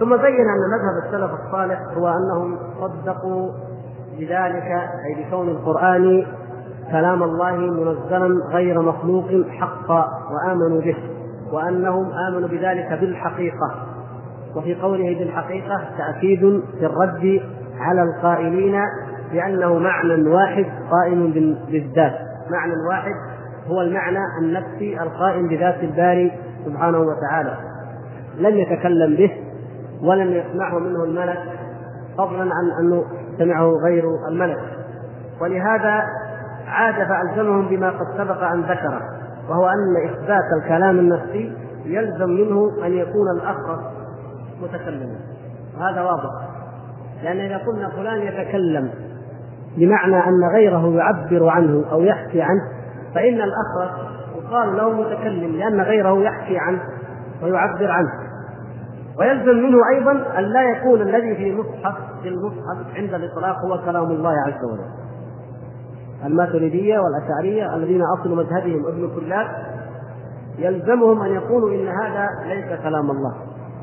ثم 0.00 0.16
بين 0.16 0.46
أن 0.48 0.62
مذهب 0.72 1.06
السلف 1.06 1.30
الصالح 1.46 1.80
هو 1.96 2.08
أنهم 2.08 2.58
صدقوا 2.80 3.50
بذلك 4.18 4.88
أي 5.04 5.24
بكون 5.24 5.48
القرآن 5.48 6.26
كلام 6.90 7.22
الله 7.22 7.56
منزلا 7.56 8.46
غير 8.48 8.82
مخلوق 8.82 9.28
حقا 9.48 10.06
وآمنوا 10.32 10.80
به 10.80 10.96
وأنهم 11.52 12.10
آمنوا 12.28 12.48
بذلك 12.48 12.98
بالحقيقة. 13.00 13.74
وفي 14.56 14.74
قوله 14.74 15.18
بالحقيقة 15.18 15.80
تأكيد 15.98 16.62
في 16.78 16.86
الرد 16.86 17.42
على 17.80 18.02
القائلين 18.02 18.80
بأنه 19.32 19.78
معنى 19.78 20.28
واحد 20.28 20.66
قائم 20.90 21.32
بالذات. 21.70 22.18
معنى 22.50 22.72
واحد 22.88 23.14
هو 23.66 23.80
المعنى 23.80 24.18
النفسي 24.42 25.02
القائم 25.02 25.48
بذات 25.48 25.82
الباري 25.82 26.32
سبحانه 26.64 26.98
وتعالى. 26.98 27.56
لم 28.38 28.58
يتكلم 28.58 29.16
به 29.16 29.32
ولم 30.02 30.32
يسمعه 30.32 30.78
منه 30.78 31.04
الملك 31.04 31.38
فضلا 32.18 32.40
عن 32.40 32.70
أنه 32.80 33.04
سمعه 33.38 33.72
غير 33.84 34.04
الملك. 34.28 34.60
ولهذا 35.40 36.02
عاد 36.66 37.08
فألزمهم 37.08 37.68
بما 37.68 37.90
قد 37.90 38.06
سبق 38.16 38.42
أن 38.42 38.60
ذكره 38.60 39.00
وهو 39.48 39.68
أن 39.68 40.10
إثبات 40.10 40.62
الكلام 40.62 40.98
النفسي 40.98 41.52
يلزم 41.84 42.30
منه 42.30 42.86
أن 42.86 42.92
يكون 42.92 43.30
الآخر 43.36 43.78
متكلما. 44.62 45.16
وهذا 45.78 46.02
واضح. 46.02 46.30
لأن 47.22 47.40
إذا 47.40 47.58
قلنا 47.58 47.88
فلان 47.88 48.18
يتكلم 48.18 48.90
بمعنى 49.76 50.16
أن 50.16 50.44
غيره 50.54 50.94
يعبر 50.96 51.48
عنه 51.48 51.84
أو 51.92 52.02
يحكي 52.02 52.42
عنه 52.42 52.62
فإن 53.14 53.34
الآخر 53.34 54.12
يقال 54.36 54.76
له 54.76 54.92
متكلم 54.92 55.56
لأن 55.56 55.80
غيره 55.80 56.18
يحكي 56.22 56.58
عنه 56.58 56.80
ويعبر 57.42 57.90
عنه. 57.90 58.10
ويلزم 59.18 59.56
منه 59.56 59.78
أيضا 59.94 60.12
أن 60.12 60.44
لا 60.44 60.62
يكون 60.62 61.02
الذي 61.02 61.34
في 61.34 61.50
المصحف 61.50 61.94
في 62.22 62.28
المصحف 62.28 62.96
عند 62.96 63.14
الإطلاق 63.14 63.56
هو 63.64 63.78
كلام 63.84 64.04
الله 64.04 64.34
عز 64.46 64.64
وجل. 64.64 65.02
الماتريدية 66.26 66.98
والأشعرية 66.98 67.76
الذين 67.76 68.02
أصل 68.02 68.36
مذهبهم 68.36 68.86
ابن 68.86 69.10
كلاب 69.20 69.46
يلزمهم 70.58 71.22
أن 71.22 71.30
يقولوا 71.34 71.70
إن 71.70 71.88
هذا 71.88 72.28
ليس 72.46 72.80
كلام 72.82 73.10
الله. 73.10 73.34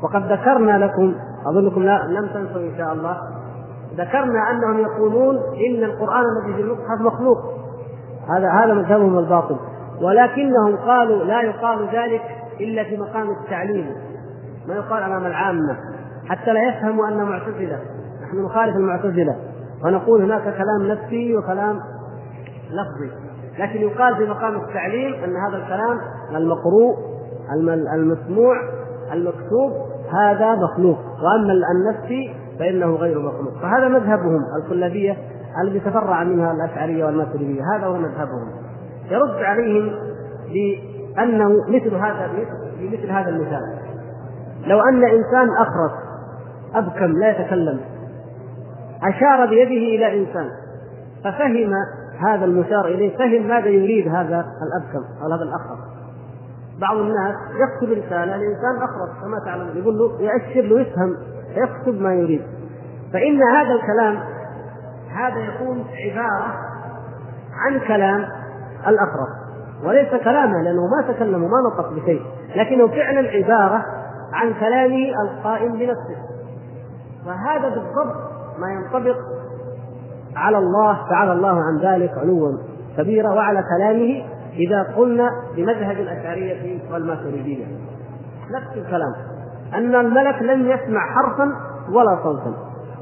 وقد 0.02 0.32
ذكرنا 0.32 0.84
لكم 0.84 1.14
أظنكم 1.46 1.82
لا 1.82 2.04
لم 2.06 2.26
تنسوا 2.26 2.60
إن 2.60 2.76
شاء 2.78 2.92
الله 2.92 3.16
ذكرنا 3.96 4.50
أنهم 4.50 4.78
يقولون 4.78 5.36
إن 5.36 5.84
القرآن 5.84 6.24
الذي 6.36 6.54
في 6.54 6.60
المصحف 6.60 7.00
مخلوق. 7.00 7.59
هذا 8.28 8.50
هذا 8.50 8.74
مذهبهم 8.74 9.18
الباطل. 9.18 9.56
ولكنهم 10.02 10.76
قالوا 10.76 11.24
لا 11.24 11.42
يقال 11.42 11.88
ذلك 11.92 12.22
إلا 12.60 12.84
في 12.84 12.96
مقام 12.96 13.30
التعليم. 13.30 13.86
ما 14.68 14.74
يقال 14.74 15.02
أمام 15.02 15.26
العامة. 15.26 15.76
حتى 16.28 16.52
لا 16.52 16.68
يفهموا 16.68 17.08
أن 17.08 17.22
معتزلة. 17.22 17.78
نحن 18.22 18.44
نخالف 18.44 18.76
المعتزلة. 18.76 19.36
ونقول 19.84 20.22
هناك 20.22 20.42
كلام 20.42 20.88
نفسي 20.88 21.36
وكلام 21.36 21.80
لفظي. 22.70 23.10
لكن 23.58 23.80
يقال 23.80 24.16
في 24.16 24.24
مقام 24.24 24.56
التعليم 24.56 25.14
أن 25.24 25.36
هذا 25.36 25.56
الكلام 25.56 26.00
المقروء 26.36 26.96
المسموع 27.94 28.56
المكتوب 29.12 29.72
هذا 30.12 30.54
مخلوق. 30.54 30.98
وأما 30.98 31.52
النفسي 31.52 32.34
فإنه 32.58 32.94
غير 32.94 33.18
مخلوق. 33.18 33.52
فهذا 33.62 33.88
مذهبهم 33.88 34.40
الكلابية. 34.62 35.16
الذي 35.62 35.80
تفرع 35.80 36.24
منها 36.24 36.52
الأشعرية 36.52 37.04
والماتريديه 37.04 37.62
هذا 37.74 37.86
هو 37.86 37.94
مذهبهم. 37.94 38.48
يرد 39.10 39.42
عليهم 39.42 39.92
بأنه 40.52 41.48
مثل 41.68 41.94
هذا 41.94 42.30
بمثل 42.80 43.10
هذا 43.10 43.28
المثال. 43.28 43.78
لو 44.66 44.80
أن 44.80 45.04
إنسان 45.04 45.48
أخرس 45.58 45.92
أبكم 46.74 47.18
لا 47.18 47.30
يتكلم 47.30 47.80
أشار 49.02 49.46
بيده 49.46 49.96
إلى 49.96 50.20
إنسان 50.20 50.48
ففهم 51.24 51.72
هذا 52.26 52.44
المشار 52.44 52.86
إليه 52.86 53.18
فهم 53.18 53.48
ماذا 53.48 53.68
يريد 53.68 54.08
هذا 54.08 54.46
الأبكم 54.62 55.04
أو 55.22 55.32
هذا 55.32 55.42
الأخرس. 55.42 55.78
بعض 56.80 56.96
الناس 56.96 57.34
يكتب 57.54 57.92
رسالة 57.92 58.36
لإنسان 58.36 58.76
أخرس 58.76 59.22
كما 59.22 59.38
تعلم 59.46 59.78
يقول 59.78 59.98
له 59.98 60.22
يأشر 60.22 60.60
له 60.60 60.80
يفهم 60.80 61.16
فيكتب 61.54 62.00
ما 62.00 62.14
يريد. 62.14 62.42
فإن 63.12 63.42
هذا 63.42 63.74
الكلام 63.74 64.20
هذا 65.14 65.38
يكون 65.38 65.84
عبارة 65.94 66.54
عن 67.54 67.80
كلام 67.88 68.26
الأخرس 68.86 69.40
وليس 69.84 70.08
كلاما 70.08 70.56
لأنه 70.56 70.82
ما 70.86 71.12
تكلم 71.12 71.42
وما 71.42 71.56
نطق 71.72 71.92
بشيء 71.92 72.22
لكنه 72.56 72.88
فعلا 72.88 73.28
عبارة 73.28 73.84
عن 74.32 74.54
كلامه 74.60 75.12
القائم 75.22 75.72
بنفسه. 75.72 76.16
فهذا 77.26 77.68
بالضبط 77.68 78.16
ما 78.58 78.70
ينطبق 78.72 79.16
على 80.36 80.58
الله 80.58 81.08
تعالى 81.10 81.32
الله 81.32 81.62
عن 81.62 81.78
ذلك 81.82 82.18
علوا 82.18 82.58
كبيرا 82.96 83.30
وعلى 83.30 83.64
كلامه 83.76 84.24
إذا 84.52 84.82
قلنا 84.82 85.30
بمذهب 85.56 85.96
الأشعرية 85.96 86.78
والماتريدية. 86.92 87.64
نفس 88.50 88.76
الكلام 88.76 89.14
أن 89.74 89.94
الملك 89.94 90.42
لم 90.42 90.70
يسمع 90.70 91.00
حرفا 91.14 91.52
ولا 91.92 92.18
صوتا 92.22 92.54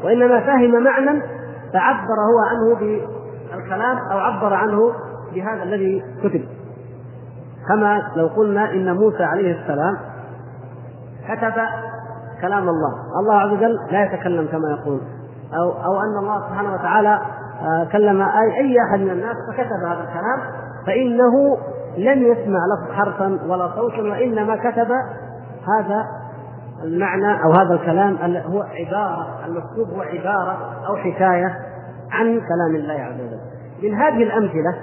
وإنما 0.04 0.40
فهم 0.40 0.84
معنى 0.84 1.22
فعبر 1.72 2.18
هو 2.30 2.38
عنه 2.50 2.74
بالكلام 2.74 3.98
أو 4.12 4.18
عبر 4.18 4.54
عنه 4.54 4.92
بهذا 5.34 5.62
الذي 5.62 6.04
كتب. 6.22 6.44
كما 7.68 8.02
لو 8.16 8.26
قلنا 8.26 8.72
إن 8.72 8.96
موسى 8.96 9.24
عليه 9.24 9.60
السلام 9.60 9.96
كتب 11.28 11.62
كلام 12.40 12.68
الله. 12.68 12.92
الله 13.20 13.34
عز 13.34 13.52
وجل 13.52 13.78
لا 13.90 14.04
يتكلم 14.04 14.46
كما 14.46 14.70
يقول. 14.70 15.00
أو 15.54 15.70
أو 15.70 16.00
أن 16.00 16.18
الله 16.18 16.48
سبحانه 16.48 16.74
وتعالى 16.74 17.20
آه، 17.62 17.84
كلم 17.92 18.22
اي 18.22 18.76
أحد 18.88 19.00
من 19.00 19.10
الناس 19.10 19.36
فكتب 19.48 19.84
هذا 19.86 20.00
الكلام 20.00 20.40
فإنه 20.86 21.58
لم 21.96 22.22
يسمع 22.22 22.58
لفظ 22.66 22.92
حرفا 22.92 23.38
ولا 23.46 23.70
صوتا 23.74 24.02
وإنما 24.02 24.56
كتب 24.56 24.88
هذا 25.68 26.06
المعنى 26.84 27.44
أو 27.44 27.52
هذا 27.52 27.74
الكلام 27.74 28.16
هو 28.36 28.62
عبارة 28.62 29.46
المكتوب 29.46 29.88
هو 29.96 30.02
عبارة 30.02 30.58
أو 30.88 30.96
حكاية 30.96 31.58
عن 32.10 32.26
كلام 32.26 32.74
الله 32.74 32.94
عز 32.94 33.20
وجل. 33.20 33.40
من 33.82 33.94
هذه 33.94 34.22
الأمثلة 34.22 34.74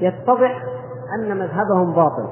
يتضح 0.00 0.62
أن 1.18 1.38
مذهبهم 1.38 1.92
باطل. 1.94 2.28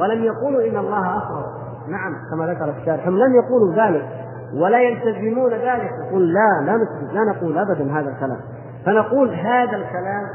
ولم 0.00 0.24
يقولوا 0.24 0.70
إن 0.70 0.76
الله 0.76 1.16
اخرج 1.16 1.44
نعم 1.88 2.12
كما 2.30 2.46
ذكر 2.46 2.74
الشارح. 2.80 3.06
هم 3.06 3.18
لم 3.18 3.34
يقولوا 3.34 3.74
ذلك 3.74 4.08
ولا 4.54 4.80
يلتزمون 4.80 5.50
ذلك. 5.50 5.90
يقول 6.08 6.34
لا 6.34 6.64
لا 6.64 6.76
نثبت 6.76 7.12
لا 7.12 7.24
نقول 7.24 7.58
ابدا 7.58 7.92
هذا 7.92 8.10
الكلام. 8.10 8.40
فنقول 8.86 9.34
هذا 9.34 9.76
الكلام 9.76 10.26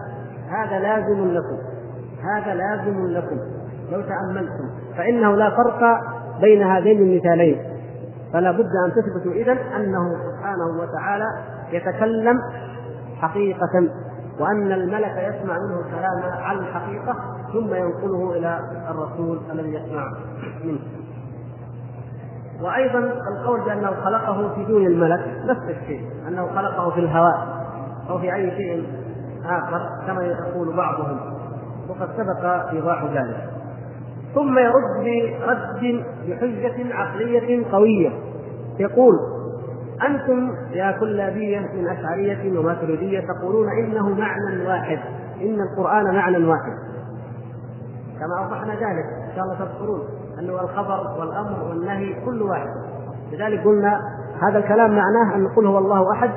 هذا 0.49 0.79
لازم 0.79 1.31
لكم. 1.31 1.57
هذا 2.23 2.53
لازم 2.53 3.07
لكم. 3.07 3.37
لو 3.91 4.01
تأملتم. 4.01 4.69
فإنه 4.97 5.35
لا 5.35 5.49
فرق 5.49 5.99
بين 6.41 6.63
هذين 6.63 6.97
المثالين. 6.97 7.75
فلا 8.33 8.51
بد 8.51 8.69
أن 8.85 8.91
تثبتوا 8.91 9.31
إذا 9.31 9.51
أنه 9.51 10.15
سبحانه 10.31 10.81
وتعالى 10.81 11.25
يتكلم 11.71 12.37
حقيقة 13.21 13.89
وأن 14.39 14.71
الملك 14.71 15.11
يسمع 15.17 15.57
منه 15.59 15.79
الكلام 15.79 16.43
على 16.43 16.59
الحقيقة 16.59 17.15
ثم 17.53 17.73
ينقله 17.73 18.37
إلى 18.37 18.59
الرسول 18.89 19.39
الذي 19.51 19.73
يسمع 19.73 20.11
منه. 20.63 20.79
وأيضا 22.61 22.99
القول 22.99 23.61
بأنه 23.65 23.91
خلقه 23.91 24.55
في 24.55 24.65
دون 24.65 24.85
الملك 24.85 25.41
نفس 25.45 25.61
الشيء 25.81 26.09
أنه 26.27 26.47
خلقه 26.55 26.89
في 26.89 26.99
الهواء 26.99 27.47
أو 28.09 28.19
في 28.19 28.33
أي 28.33 28.51
شيء 28.51 28.87
آخر 29.45 29.89
كما 30.07 30.23
يقول 30.23 30.75
بعضهم. 30.75 31.19
وقد 31.89 32.09
سبق 32.17 32.69
إيضاح 32.69 33.03
ذلك. 33.03 33.54
ثم 34.35 34.59
يرد 34.59 35.05
برد 35.41 36.03
بحجة 36.27 36.93
عقلية 36.95 37.65
قوية. 37.71 38.09
يقول 38.79 39.15
أنتم 40.07 40.51
يا 40.71 40.91
كلابية 40.91 41.59
من 41.59 41.87
أشعرية 41.87 42.59
وماتريدية 42.59 43.19
تقولون 43.19 43.67
إنه 43.69 44.09
معنى 44.09 44.67
واحد 44.67 44.99
إن 45.41 45.57
القرآن 45.61 46.15
معنى 46.15 46.47
واحد. 46.47 46.73
كما 48.19 48.43
أوضحنا 48.43 48.73
ذلك 48.73 49.05
إن 49.29 49.35
شاء 49.35 49.43
الله 49.43 49.55
تذكرون 49.59 50.01
أنه 50.39 50.61
الخبر 50.61 51.19
والأمر 51.19 51.69
والنهي 51.69 52.25
كل 52.25 52.41
واحد. 52.41 52.69
لذلك 53.31 53.63
قلنا 53.63 53.99
هذا 54.41 54.57
الكلام 54.57 54.89
معناه 54.91 55.35
أن 55.35 55.43
نقول 55.43 55.67
هو 55.67 55.77
الله 55.77 56.11
أحد 56.11 56.29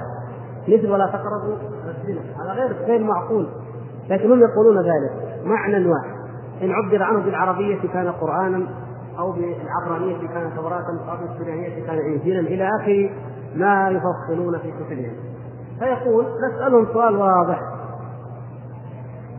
مثل 0.69 0.91
ولا 0.91 1.07
تقربوا 1.07 1.57
الزنا 1.87 2.21
هذا 2.43 2.53
غير 2.53 2.73
غير 2.87 3.05
معقول 3.05 3.49
لكن 4.11 4.33
هم 4.33 4.41
يقولون 4.41 4.77
ذلك 4.79 5.43
معنى 5.45 5.89
واحد. 5.89 6.18
إن 6.63 6.71
عبر 6.73 7.03
عنه 7.03 7.23
بالعربية 7.23 7.79
كان 7.93 8.09
قرآنا 8.09 8.67
أو 9.19 9.33
بالعبرانية 9.33 10.29
كان 10.29 10.51
توراة 10.57 10.85
أو 11.11 11.17
بالسريانية 11.17 11.87
كان 11.87 11.99
إنجيلا 11.99 12.41
إلى 12.41 12.69
آخر 12.81 13.11
ما 13.55 13.89
يفصلون 13.91 14.59
في 14.59 14.71
كتبهم. 14.71 15.13
فيقول 15.79 16.27
نسألهم 16.49 16.87
سؤال 16.93 17.17
واضح. 17.17 17.61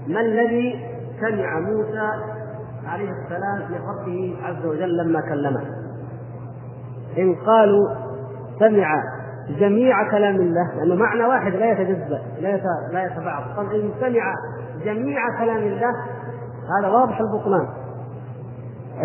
ما 0.08 0.22
الذي 0.22 0.86
سمع 1.20 1.60
موسى 1.60 2.10
عليه 2.86 3.10
السلام 3.10 3.72
من 3.72 3.80
ربه 3.90 4.38
عز 4.44 4.66
وجل 4.66 4.98
لما 4.98 5.22
كلمه؟ 5.22 5.62
إن 7.18 7.36
قالوا 7.36 7.90
سمع 8.60 9.04
جميع 9.60 10.12
كلام 10.12 10.36
الله 10.36 10.76
لأنه 10.76 10.96
معنى 10.96 11.24
واحد 11.24 11.52
لا 11.52 11.72
يتجزأ 11.72 12.22
لا 12.40 12.60
لا 12.92 13.06
يتبعض. 13.06 13.44
قال 13.58 13.82
إن 13.82 13.92
سمع 14.00 14.34
جميع 14.86 15.40
كلام 15.40 15.58
الله 15.58 15.94
هذا 16.80 16.88
واضح 16.88 17.20
البطلان. 17.20 17.68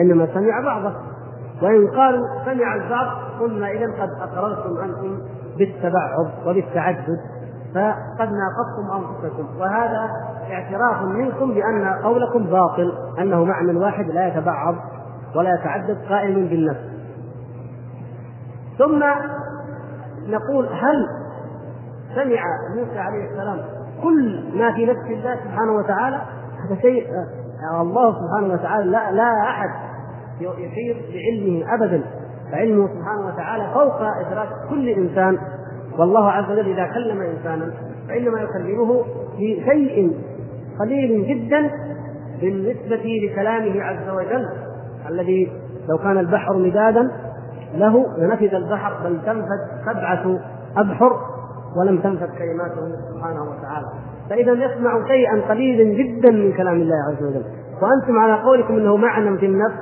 إنما 0.00 0.28
سمع 0.34 0.60
بعضه. 0.60 0.92
وإن 1.62 1.88
قالوا 1.88 2.26
سمع 2.44 2.74
البعض 2.74 3.06
قلنا 3.40 3.70
إذا 3.70 3.86
قد 3.86 4.08
أقررتم 4.20 4.78
أنتم 4.78 5.18
بالتبعض 5.58 6.26
وبالتعدد 6.46 7.18
فقد 7.74 8.28
ناقضتم 8.32 8.90
أنفسكم. 8.92 9.60
وهذا 9.60 10.10
اعتراف 10.50 11.02
منكم 11.02 11.54
بأن 11.54 11.84
قولكم 12.02 12.44
باطل 12.44 12.92
أنه 13.18 13.44
معنى 13.44 13.78
واحد 13.78 14.06
لا 14.06 14.28
يتبعض 14.28 14.74
ولا 15.36 15.54
يتعدد 15.54 15.98
قائم 16.08 16.34
بالنفس. 16.34 16.94
ثم 18.78 19.04
نقول 20.28 20.66
هل 20.66 21.08
سمع 22.14 22.42
موسى 22.76 22.98
عليه 22.98 23.30
السلام 23.30 23.58
كل 24.02 24.44
ما 24.58 24.72
في 24.72 24.86
نفس 24.86 25.06
الله 25.10 25.36
سبحانه 25.44 25.72
وتعالى؟ 25.72 26.20
هذا 26.64 26.80
شيء 26.80 27.06
الله 27.80 28.12
سبحانه 28.12 28.54
وتعالى 28.54 28.90
لا, 28.90 29.12
لا 29.12 29.42
أحد 29.42 29.70
يحيط 30.40 30.96
بعلمه 31.12 31.74
ابدا. 31.74 32.02
فعلمه 32.52 32.88
سبحانه 32.88 33.26
وتعالى 33.26 33.74
فوق 33.74 34.02
إدراك 34.26 34.48
كل 34.70 34.88
إنسان. 34.88 35.38
والله 35.98 36.30
عز 36.30 36.50
وجل 36.50 36.70
إذا 36.70 36.86
كلم 36.86 37.20
إنسانا 37.20 37.70
فإنما 38.08 38.40
يكلمه 38.40 39.04
بشيء 39.38 40.16
قليل 40.80 41.26
جدا 41.28 41.70
بالنسبة 42.40 43.20
لكلامه 43.22 43.82
عز 43.82 44.08
وجل 44.08 44.48
الذي 45.08 45.52
لو 45.88 45.98
كان 45.98 46.18
البحر 46.18 46.56
مدادا 46.56 47.10
له 47.74 48.06
لنفذ 48.18 48.54
البحر 48.54 48.92
بل 49.04 49.18
تنفذ 49.26 49.58
سبعة 49.86 50.38
أبحر. 50.76 51.33
ولم 51.76 51.98
تنفذ 51.98 52.26
كلماته 52.38 52.96
سبحانه 53.14 53.42
وتعالى. 53.42 53.86
فإذا 54.30 54.52
يسمع 54.52 55.06
شيئا 55.08 55.40
قليلا 55.48 55.84
جدا 55.84 56.30
من 56.30 56.52
كلام 56.52 56.74
الله 56.74 56.96
عز 57.10 57.22
وجل. 57.22 57.44
وأنتم 57.82 58.18
على 58.18 58.42
قولكم 58.42 58.74
أنه 58.74 58.96
معنى 58.96 59.38
في 59.38 59.46
النفس. 59.46 59.76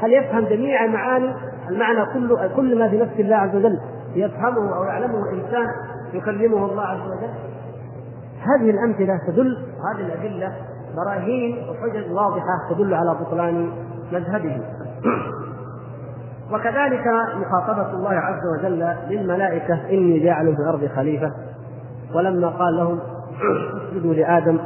هل 0.00 0.12
يفهم 0.12 0.44
جميع 0.44 0.86
معاني 0.86 1.32
المعنى 1.70 2.06
كله 2.14 2.50
كل 2.56 2.78
ما 2.78 2.88
في 2.88 2.98
نفس 2.98 3.20
الله 3.20 3.36
عز 3.36 3.56
وجل 3.56 3.78
يفهمه 4.14 4.76
أو 4.76 4.84
يعلمه 4.84 5.30
إنسان 5.32 5.66
يكلمه 6.12 6.70
الله 6.70 6.82
عز 6.82 7.00
وجل؟ 7.00 7.30
هذه 8.40 8.70
الأمثلة 8.70 9.20
تدل 9.26 9.56
هذه 9.92 10.06
الأدلة 10.06 10.52
براهين 10.96 11.56
وحجج 11.68 12.12
واضحة 12.12 12.70
تدل 12.70 12.94
على 12.94 13.14
بطلان 13.20 13.70
مذهبه. 14.12 14.60
وكذلك 16.52 17.04
مخاطبة 17.36 17.90
الله 17.90 18.10
عز 18.10 18.40
وجل 18.58 18.94
للملائكة 19.08 19.88
إني 19.90 20.18
جاعل 20.18 20.56
في 20.56 20.62
الأرض 20.62 20.86
خليفة. 20.96 21.32
ولما 22.14 22.48
قال 22.48 22.76
لهم 22.76 23.00
اسجدوا 23.88 24.14
لآدم. 24.14 24.58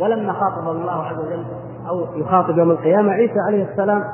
ولما 0.00 0.32
خاطب 0.32 0.68
الله 0.68 1.06
عز 1.06 1.18
وجل 1.18 1.44
أو 1.88 2.06
يخاطب 2.16 2.58
يوم 2.58 2.70
القيامة 2.70 3.12
عيسى 3.12 3.40
عليه 3.48 3.70
السلام 3.72 4.04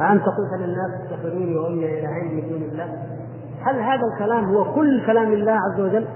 أأنت 0.00 0.22
قلت 0.22 0.60
للناس 0.60 1.12
اتخذوني 1.12 1.56
وأمي 1.56 2.00
إلهين 2.00 2.34
من 2.34 2.48
دون 2.48 2.62
الله؟ 2.62 2.88
هل 3.62 3.80
هذا 3.80 4.02
الكلام 4.14 4.44
هو 4.44 4.74
كل 4.74 5.06
كلام 5.06 5.32
الله 5.32 5.52
عز 5.52 5.80
وجل؟ 5.80 6.06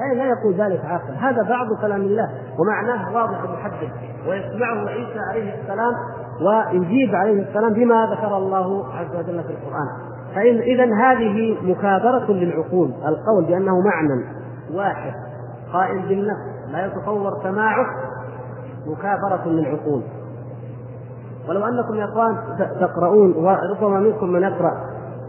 أي 0.00 0.18
لا 0.18 0.24
يقول 0.24 0.54
ذلك 0.54 0.84
عاقل. 0.84 1.14
هذا 1.14 1.42
بعض 1.42 1.66
كلام 1.80 2.00
الله 2.00 2.30
ومعناه 2.58 3.14
واضح 3.14 3.42
محدد 3.42 3.90
ويسمعه 4.28 4.88
عيسى 4.88 5.18
عليه 5.30 5.54
السلام 5.62 5.92
ويجيب 6.40 7.14
عليه 7.14 7.42
السلام 7.42 7.72
بما 7.72 8.06
ذكر 8.06 8.36
الله 8.36 8.84
عز 8.94 9.16
وجل 9.16 9.42
في 9.42 9.50
القرآن. 9.50 9.88
فإن 10.34 10.58
إذا 10.58 10.84
هذه 10.84 11.56
مكابرة 11.62 12.32
للعقول 12.32 12.90
القول 13.06 13.44
بأنه 13.44 13.80
معنى 13.80 14.24
واحد 14.74 15.12
قائم 15.72 16.02
بالنفس 16.02 16.72
لا 16.72 16.86
يتصور 16.86 17.42
سماعه 17.42 17.86
مكابرة 18.86 19.48
للعقول. 19.48 20.02
ولو 21.48 21.64
أنكم 21.64 21.94
يا 21.94 22.04
إخوان 22.04 22.36
تقرؤون 22.80 23.34
وربما 23.36 24.00
منكم 24.00 24.28
من 24.28 24.42
يقرأ 24.42 24.70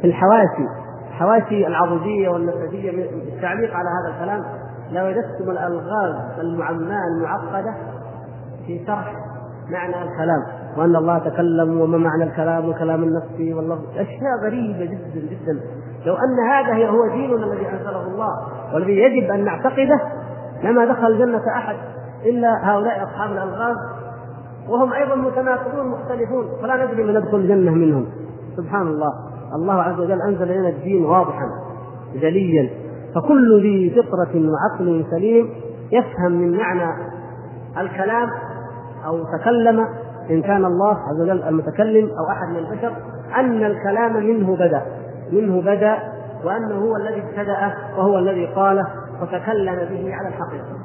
في 0.02 0.08
الحواشي 0.08 0.67
حواشي 1.12 1.67
العضدية 1.67 2.30
والنسبية 2.30 3.10
التعليق 3.36 3.74
على 3.74 3.89
هذا 3.89 4.15
الكلام 4.15 4.43
لوجدتم 4.91 5.52
الألغاز 5.52 6.39
المعماة 6.39 7.02
المعقدة 7.17 7.74
في 8.67 8.86
شرح 8.88 9.13
معنى 9.70 10.04
الكلام. 10.04 10.66
وأن 10.78 10.96
الله 10.96 11.18
تكلم 11.18 11.82
وما 11.82 11.98
معنى 11.98 12.24
الكلام 12.24 12.70
وكلام 12.70 13.04
النفس 13.04 13.40
واللفظ 13.40 13.84
أشياء 13.98 14.44
غريبة 14.44 14.86
جدا 14.86 15.28
جدا. 15.30 15.62
لو 16.06 16.16
أن 16.16 16.50
هذا 16.50 16.90
هو 16.90 17.08
ديننا 17.08 17.46
الذي 17.46 17.68
أنزله 17.70 18.08
الله 18.08 18.30
والذي 18.74 18.98
يجب 18.98 19.32
أن 19.32 19.46
نعتقده 19.46 20.02
لما 20.63 20.86
دخل 20.86 21.08
الجنه 21.08 21.42
أحد 21.56 21.76
إلا 22.26 22.72
هؤلاء 22.72 23.04
أصحاب 23.04 23.32
الألغاز 23.32 23.76
وهم 24.70 24.94
أيضا 24.94 25.16
متناقضون 25.16 25.88
مختلفون 25.88 26.46
فلا 26.62 26.86
ندري 26.86 27.04
من 27.04 27.16
يدخل 27.16 27.38
الجنة 27.38 27.72
منهم. 27.72 28.06
سبحان 28.58 28.88
الله. 28.88 29.12
الله 29.56 29.74
عز 29.74 30.00
وجل 30.00 30.22
أنزل 30.22 30.48
لنا 30.48 30.70
الدين 30.70 31.06
واضحا 31.06 31.46
جليا. 32.13 32.70
فكل 33.16 33.62
ذي 33.62 33.90
فطرة 33.90 34.50
وعقل 34.50 35.06
سليم 35.12 35.50
يفهم 35.92 36.32
من 36.32 36.58
معنى 36.58 36.94
الكلام 37.78 38.30
أو 39.06 39.24
تكلم 39.24 39.86
إن 40.30 40.42
كان 40.42 40.66
الله 40.66 40.98
عز 40.98 41.22
وجل 41.22 41.44
المتكلم 41.44 42.10
أو 42.10 42.32
أحد 42.32 42.48
من 42.48 42.58
البشر 42.58 42.94
أن 43.36 43.63
الكلام 43.63 44.13
منه 44.13 44.56
بدأ 44.56 44.82
منه 45.32 45.62
بدأ 45.62 45.98
وأنه 46.44 46.76
هو 46.76 46.96
الذي 46.96 47.24
ابتدأه 47.24 47.74
وهو 47.98 48.20
الذي 48.20 48.46
قاله 48.46 48.88
وتكلم 49.22 49.76
به 49.76 50.16
على 50.16 50.28
الحقيقة. 50.28 50.78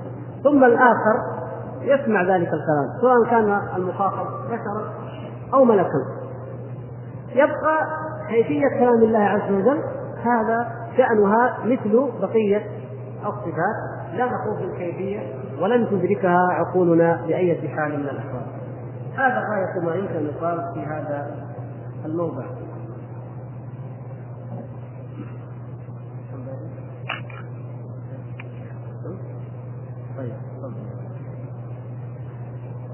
ثم 0.44 0.64
الآخر 0.64 1.16
يسمع 1.82 2.22
ذلك 2.22 2.48
الكلام 2.48 2.86
سواء 3.00 3.30
كان 3.30 3.60
المخاطب 3.76 4.26
بشرا 4.46 4.92
أو 5.54 5.64
ملكا. 5.64 6.04
يبقى 7.34 7.86
كيفية 8.28 8.68
كلام 8.78 9.02
الله 9.02 9.18
عز 9.18 9.52
وجل؟ 9.52 9.80
هذا 10.24 10.66
شأنها 10.96 11.58
مثل 11.64 12.10
بقية 12.20 12.62
الصفات. 13.26 13.76
لا 14.14 14.28
في 14.58 14.64
الكيفية 14.64 15.20
ولن 15.62 15.86
تدركها 15.90 16.48
عقولنا 16.50 17.20
باية 17.26 17.68
حال 17.68 17.98
من 17.98 18.08
الأحوال. 18.08 18.61
هذا 19.16 19.42
غايه 19.50 19.84
ما 19.84 19.94
يمكن 19.94 20.26
يقال 20.26 20.74
في 20.74 20.80
هذا 20.80 21.36
الموضع. 22.04 22.44
طيب 30.18 30.32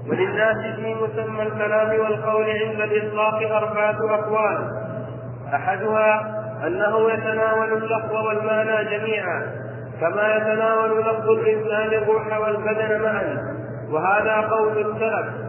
وللناس 0.09 0.75
في 0.75 0.95
مسمى 0.95 1.43
الكلام 1.43 1.99
والقول 1.99 2.45
عند 2.49 2.81
الإطلاق 2.81 3.35
أربعة 3.35 4.15
أقوال. 4.15 4.89
أحدها 5.53 6.39
أنه 6.67 7.11
يتناول 7.11 7.73
اللفظ 7.73 8.11
والمعنى 8.11 8.97
جميعا 8.97 9.41
كما 10.01 10.35
يتناول 10.35 10.99
لفظ 11.01 11.29
الإنسان 11.29 12.03
الروح 12.03 12.39
والبدن 12.39 13.01
معا 13.01 13.55
وهذا 13.91 14.41
قول 14.41 14.77
السلف. 14.77 15.48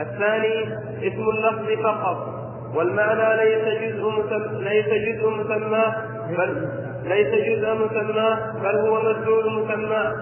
الثاني 0.00 0.78
اسم 1.02 1.22
اللفظ 1.28 1.82
فقط 1.84 2.40
والمعنى 2.74 3.36
ليس 3.36 3.64
جزء 3.64 4.10
مسمى 4.10 4.64
ليس 4.64 4.86
جزء 4.86 5.30
مسماه 5.30 5.94
بل 6.38 6.68
ليس 7.04 7.28
جزء 7.28 7.74
مسماه 7.74 8.52
بل 8.62 8.76
هو 8.76 9.00
مدلول 9.00 9.64
مسماه 9.64 10.12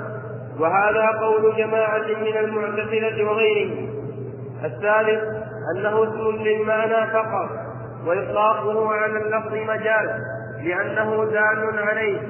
وهذا 0.61 1.07
قول 1.21 1.57
جماعة 1.57 2.07
من 2.07 2.37
المعتزلة 2.37 3.31
وغيرهم. 3.31 3.88
الثالث 4.64 5.23
أنه 5.77 6.03
اسم 6.03 6.43
للمعنى 6.43 7.12
فقط 7.12 7.51
وإطلاقه 8.07 8.93
على 8.93 9.17
اللفظ 9.17 9.55
مجاز 9.55 10.11
لأنه 10.62 11.25
دال 11.25 11.79
عليه. 11.79 12.21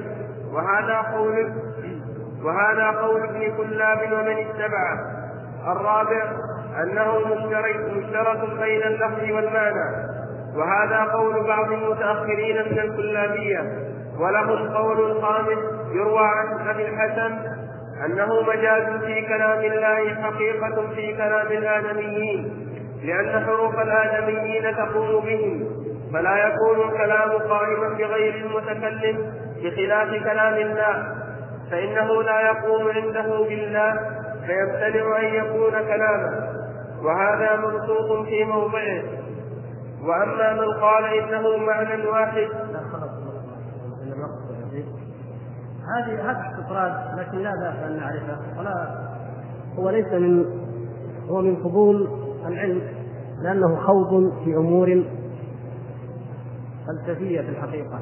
وهذا 0.53 1.01
قول 1.17 1.51
وهذا 2.43 2.99
قول 3.01 3.23
ابن 3.23 3.57
كلاب 3.57 3.97
ومن 4.11 4.37
اتبعه. 4.37 5.19
الرابع 5.71 6.31
أنه 6.83 7.19
مشترك 7.95 8.39
بين 8.59 8.83
اللفظ 8.83 9.31
والمعنى 9.31 10.19
وهذا 10.55 11.11
قول 11.13 11.47
بعض 11.47 11.71
المتأخرين 11.71 12.55
من 12.71 12.79
الكلابية. 12.79 13.61
ولهم 14.19 14.69
قول 14.73 15.21
خامس 15.21 15.57
يروى 15.93 16.27
عن 16.27 16.67
أبي 16.69 16.85
الحسن 16.87 17.37
أنه 18.05 18.41
مجاز 18.41 19.03
في 19.05 19.21
كلام 19.21 19.59
الله 19.59 20.15
حقيقة 20.23 20.87
في 20.95 21.13
كلام 21.17 21.47
الآدميين 21.47 22.67
لأن 23.03 23.45
حروف 23.45 23.79
الآدميين 23.79 24.75
تقوم 24.75 25.25
بهم. 25.25 25.69
فلا 26.13 26.47
يكون 26.47 26.89
الكلام 26.89 27.29
قائما 27.29 27.89
بغير 27.89 28.33
المتكلم 28.35 29.33
بخلاف 29.63 30.23
كلام 30.23 30.53
الله. 30.53 31.15
فإنه 31.71 32.23
لا 32.23 32.41
يقوم 32.41 32.87
عنده 32.89 33.43
بالله 33.49 33.99
فيمتنع 34.47 35.19
أن 35.19 35.25
يكون 35.25 35.71
كلاما. 35.71 36.48
وهذا 37.03 37.55
منصوص 37.55 38.27
في 38.27 38.43
موضعه. 38.43 39.03
وأما 40.03 40.53
من 40.53 40.73
قال 40.81 41.05
إنه 41.05 41.57
معنى 41.57 42.07
واحد 42.07 42.47
هذه 45.89 46.31
هذا 46.31 46.51
استطراد 46.51 47.19
لكن 47.19 47.37
لا 47.37 47.51
بأس 47.51 47.83
أن 47.83 47.97
نعرفه 47.97 48.59
ولا 48.59 48.95
هو 49.79 49.89
ليس 49.89 50.13
من 50.13 50.45
هو 51.29 51.41
من 51.41 51.55
فضول 51.55 52.07
العلم 52.45 52.81
لأنه 53.41 53.75
خوض 53.75 54.33
في 54.43 54.55
أمور 54.55 55.03
فلسفية 56.87 57.41
في 57.41 57.49
الحقيقة. 57.49 57.99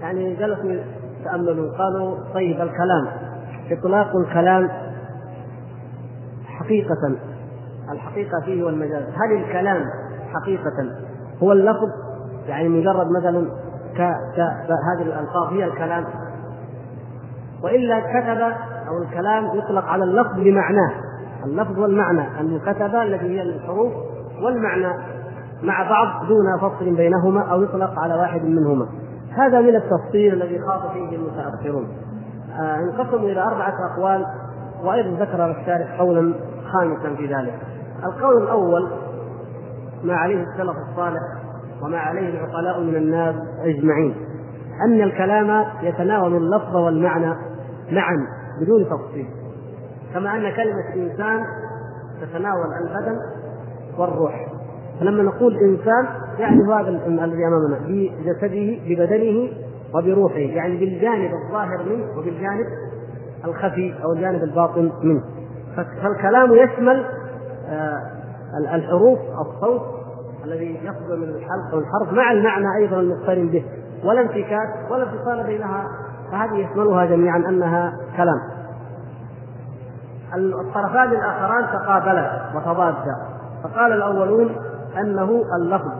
يعني 0.00 0.34
جلسوا 0.36 0.72
يتأملوا 1.20 1.76
قالوا 1.78 2.18
طيب 2.34 2.60
الكلام 2.60 3.06
إطلاق 3.70 4.16
الكلام 4.16 4.70
حقيقة. 6.46 7.16
الحقيقة 7.92 8.40
فيه 8.44 8.64
والمجاز 8.64 9.02
هل 9.02 9.36
الكلام 9.36 9.84
حقيقة 10.34 10.72
هو 11.42 11.52
اللفظ؟ 11.52 11.88
يعني 12.48 12.68
مجرد 12.68 13.06
مثلا 13.10 13.48
ك... 13.94 14.00
ك... 14.36 14.40
هذه 14.92 15.02
الألفاظ 15.02 15.52
هي 15.52 15.64
الكلام. 15.64 16.04
وإلا 17.62 18.00
كتب 18.00 18.40
أو 18.88 19.02
الكلام 19.02 19.44
يطلق 19.58 19.84
على 19.84 20.04
اللفظ 20.04 20.34
بمعناه. 20.34 20.90
اللفظ 21.44 21.78
والمعنى 21.78 22.40
المكتبه 22.40 23.02
التي 23.02 23.26
هي 23.26 23.42
الحروف 23.42 23.92
والمعنى 24.42 24.92
مع 25.62 25.88
بعض 25.90 26.28
دون 26.28 26.58
فصل 26.60 26.96
بينهما 26.96 27.40
أو 27.52 27.62
يطلق 27.62 27.98
على 27.98 28.14
واحد 28.14 28.44
منهما. 28.44 28.86
هذا 29.36 29.60
من 29.60 29.76
التفصيل 29.76 30.32
الذي 30.32 30.58
خاض 30.58 30.92
فيه 30.92 31.16
المتأخرون. 31.16 31.88
آه 32.60 32.76
انقسموا 32.76 33.28
إلى 33.28 33.40
أربعة 33.40 33.74
أقوال 33.92 34.26
وأيضا 34.84 35.24
ذكر 35.24 35.50
الشارح 35.50 36.00
قولا 36.00 36.34
خامسا 36.72 37.16
في 37.16 37.34
ذلك. 37.34 37.54
القول 38.04 38.42
الأول 38.42 38.88
ما 40.04 40.14
عليه 40.14 40.42
السلف 40.42 40.76
الصالح 40.90 41.20
وما 41.82 41.98
عليه 41.98 42.28
العقلاء 42.28 42.80
من 42.80 42.96
الناس 42.96 43.34
أجمعين 43.60 44.14
أن 44.86 45.02
الكلام 45.02 45.64
يتناول 45.82 46.36
اللفظ 46.36 46.76
والمعنى 46.76 47.34
معا 47.92 48.26
بدون 48.60 48.84
تفصيل 48.84 49.26
كما 50.14 50.36
أن 50.36 50.52
كلمة 50.56 50.94
إنسان 50.94 51.44
تتناول 52.20 52.66
البدن 52.82 53.18
والروح. 53.98 54.46
فلما 55.00 55.22
نقول 55.22 55.56
إنسان 55.56 56.06
يعني 56.38 56.62
هذا 56.62 56.88
الذي 57.06 57.46
أمامنا 57.46 57.78
بجسده 57.88 58.78
ببدنه 58.86 59.48
وبروحه 59.94 60.38
يعني 60.38 60.76
بالجانب 60.76 61.30
الظاهر 61.34 61.84
منه 61.88 62.18
وبالجانب 62.18 62.66
الخفي 63.44 63.94
أو 64.04 64.12
الجانب 64.12 64.42
الباطن 64.42 64.92
منه. 65.02 65.22
فالكلام 65.76 66.52
يشمل 66.52 67.04
الحروف 68.74 69.18
الصوت 69.40 69.82
الذي 70.44 70.80
يصدر 70.84 71.16
من 71.16 71.28
الحلق 71.28 71.74
والحرف 71.74 72.12
مع 72.12 72.32
المعنى 72.32 72.76
أيضا 72.76 73.00
المقترن 73.00 73.48
به 73.48 73.64
ولا 74.04 74.20
انفكاك 74.20 74.90
ولا 74.90 75.02
انفصال 75.02 75.46
بينها 75.46 75.84
فهذه 76.32 76.54
يشملها 76.54 77.04
جميعا 77.04 77.36
أنها 77.36 77.92
كلام. 78.16 78.40
الطرفان 80.34 81.10
الآخران 81.12 81.66
تقابلا 81.72 82.40
وتضادا. 82.54 83.16
فقال 83.64 83.92
الأولون 83.92 84.56
أنه 85.00 85.42
اللفظ. 85.60 85.92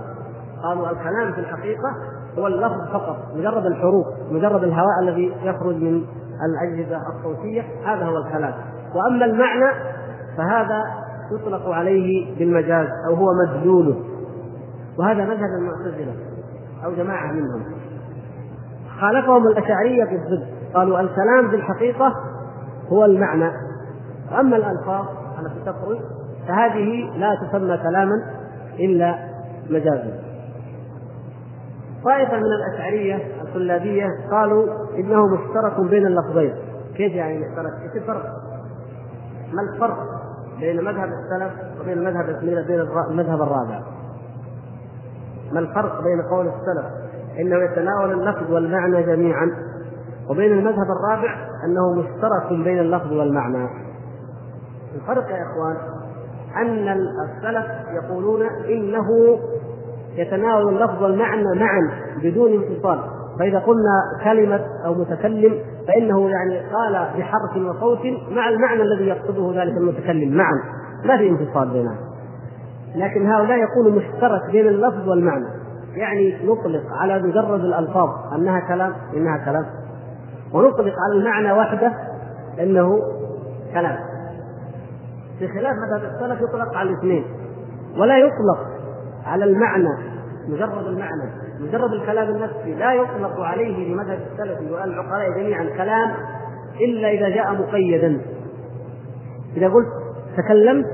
قالوا 0.63 0.91
الكلام 0.91 1.33
في 1.33 1.41
الحقيقة 1.41 1.97
هو 2.39 2.47
اللفظ 2.47 2.93
فقط 2.93 3.17
مجرد 3.35 3.67
الحروف 3.67 4.07
مجرد 4.31 4.65
الهواء 4.65 5.01
الذي 5.03 5.37
يخرج 5.43 5.75
من 5.75 6.05
الأجهزة 6.45 7.01
الصوتية 7.17 7.63
هذا 7.85 8.07
هو 8.07 8.17
الكلام. 8.17 8.55
وأما 8.95 9.25
المعنى 9.25 9.71
فهذا 10.37 11.08
يطلق 11.33 11.69
عليه 11.69 12.39
بالمجاز 12.39 12.89
أو 13.09 13.15
هو 13.15 13.29
مدلوله 13.47 13.97
وهذا 14.99 15.25
مذهب 15.25 15.51
المعتزلة 15.59 16.15
أو 16.85 16.95
جماعة 16.95 17.33
منهم. 17.33 17.63
خالفهم 19.01 19.47
الأشعرية 19.47 20.05
في 20.05 20.15
الضد 20.15 20.47
قالوا 20.75 21.01
الكلام 21.01 21.51
في 21.51 21.57
الحقيقة 21.57 22.15
هو 22.89 23.05
المعنى. 23.05 23.51
وأما 24.33 24.57
الألفاظ 24.57 25.07
التي 25.39 25.61
تخرج 25.67 25.99
فهذه 26.49 27.11
لا 27.17 27.35
تسمى 27.35 27.77
كلاما 27.77 28.15
إلا 28.79 29.15
مجازا. 29.71 30.21
طائفة 32.05 32.37
من 32.37 32.45
الأشعرية 32.45 33.19
الكلابيه 33.43 34.07
قالوا 34.31 34.67
إنه 34.99 35.27
مشترك 35.27 35.81
بين 35.81 36.07
اللفظين. 36.07 36.55
كيف 36.97 37.13
يعني 37.13 37.39
مشترك؟ 37.39 37.73
إيش 37.83 38.03
الفرق؟ 38.03 38.25
ما 39.53 39.63
الفرق؟ 39.75 40.18
بين 40.61 40.85
مذهب 40.85 41.09
السلف 41.09 41.53
وبين 41.81 41.99
المذهب 41.99 42.41
بين 42.41 42.81
المذهب 43.11 43.43
الرابع. 43.43 43.81
ما 45.53 45.61
الفرق 45.61 46.03
بين 46.03 46.23
قول 46.31 46.47
السلف؟ 46.47 46.87
إنه 47.41 47.57
يتناول 47.57 48.13
اللفظ 48.13 48.53
والمعنى 48.53 49.03
جميعا 49.03 49.51
وبين 50.31 50.53
المذهب 50.53 50.87
الرابع 50.91 51.35
أنه 51.65 51.93
مشترك 51.93 52.65
بين 52.65 52.79
اللفظ 52.79 53.13
والمعنى. 53.13 53.69
الفرق 54.95 55.31
يا 55.31 55.43
إخوان 55.43 55.77
أن 56.57 56.89
السلف 56.89 57.67
يقولون 57.93 58.43
إنه 58.43 59.39
يتناول 60.15 60.69
اللفظ 60.69 61.03
والمعنى 61.03 61.61
معا 61.61 61.91
بدون 62.23 62.53
انفصال. 62.53 63.18
فإذا 63.39 63.59
قلنا 63.59 64.03
كلمة 64.25 64.61
أو 64.85 64.95
متكلم 64.95 65.55
فإنه 65.89 66.31
يعني 66.31 66.59
قال 66.59 66.93
بحرف 67.19 67.57
وصوت 67.57 68.01
مع 68.31 68.49
المعنى 68.49 68.83
الذي 68.83 69.07
يقصده 69.07 69.63
ذلك 69.63 69.77
المتكلم 69.77 70.37
معا 70.37 70.63
ما 71.05 71.17
في 71.17 71.29
انفصال 71.29 71.69
بينهم. 71.69 71.97
لكن 72.95 73.27
هؤلاء 73.27 73.59
يقولوا 73.59 73.93
مشترك 73.93 74.51
بين 74.53 74.69
اللفظ 74.69 75.09
والمعنى. 75.09 75.47
يعني 75.95 76.47
نطلق 76.47 76.83
على 76.93 77.23
مجرد 77.23 77.61
الألفاظ 77.61 78.09
أنها 78.35 78.61
كلام 78.61 78.93
إنها 79.17 79.45
كلام. 79.45 79.67
ونطلق 80.53 80.95
على 81.07 81.19
المعنى 81.19 81.53
وحده 81.53 81.93
إنه 82.61 82.99
كلام. 83.75 83.99
بخلاف 85.41 85.77
مذهب 85.77 86.15
السلف 86.15 86.41
يطلق 86.41 86.77
على 86.77 86.91
الاثنين. 86.91 87.25
ولا 87.99 88.19
يطلق 88.19 88.67
على 89.27 89.45
المعنى 89.45 89.99
مجرد 90.49 90.87
المعنى. 90.87 91.48
مجرد 91.61 91.93
الكلام 91.93 92.29
النفسي 92.29 92.75
لا 92.75 92.93
يطلق 92.93 93.41
عليه 93.41 93.93
لمذهب 93.93 94.19
السلف 94.33 94.73
والعقلاء 94.73 95.31
جميعا 95.31 95.65
كلام 95.65 96.15
إلا 96.81 97.11
إذا 97.11 97.29
جاء 97.29 97.53
مقيدا. 97.53 98.21
إذا 99.57 99.69
قلت 99.69 99.89
تكلمت 100.37 100.87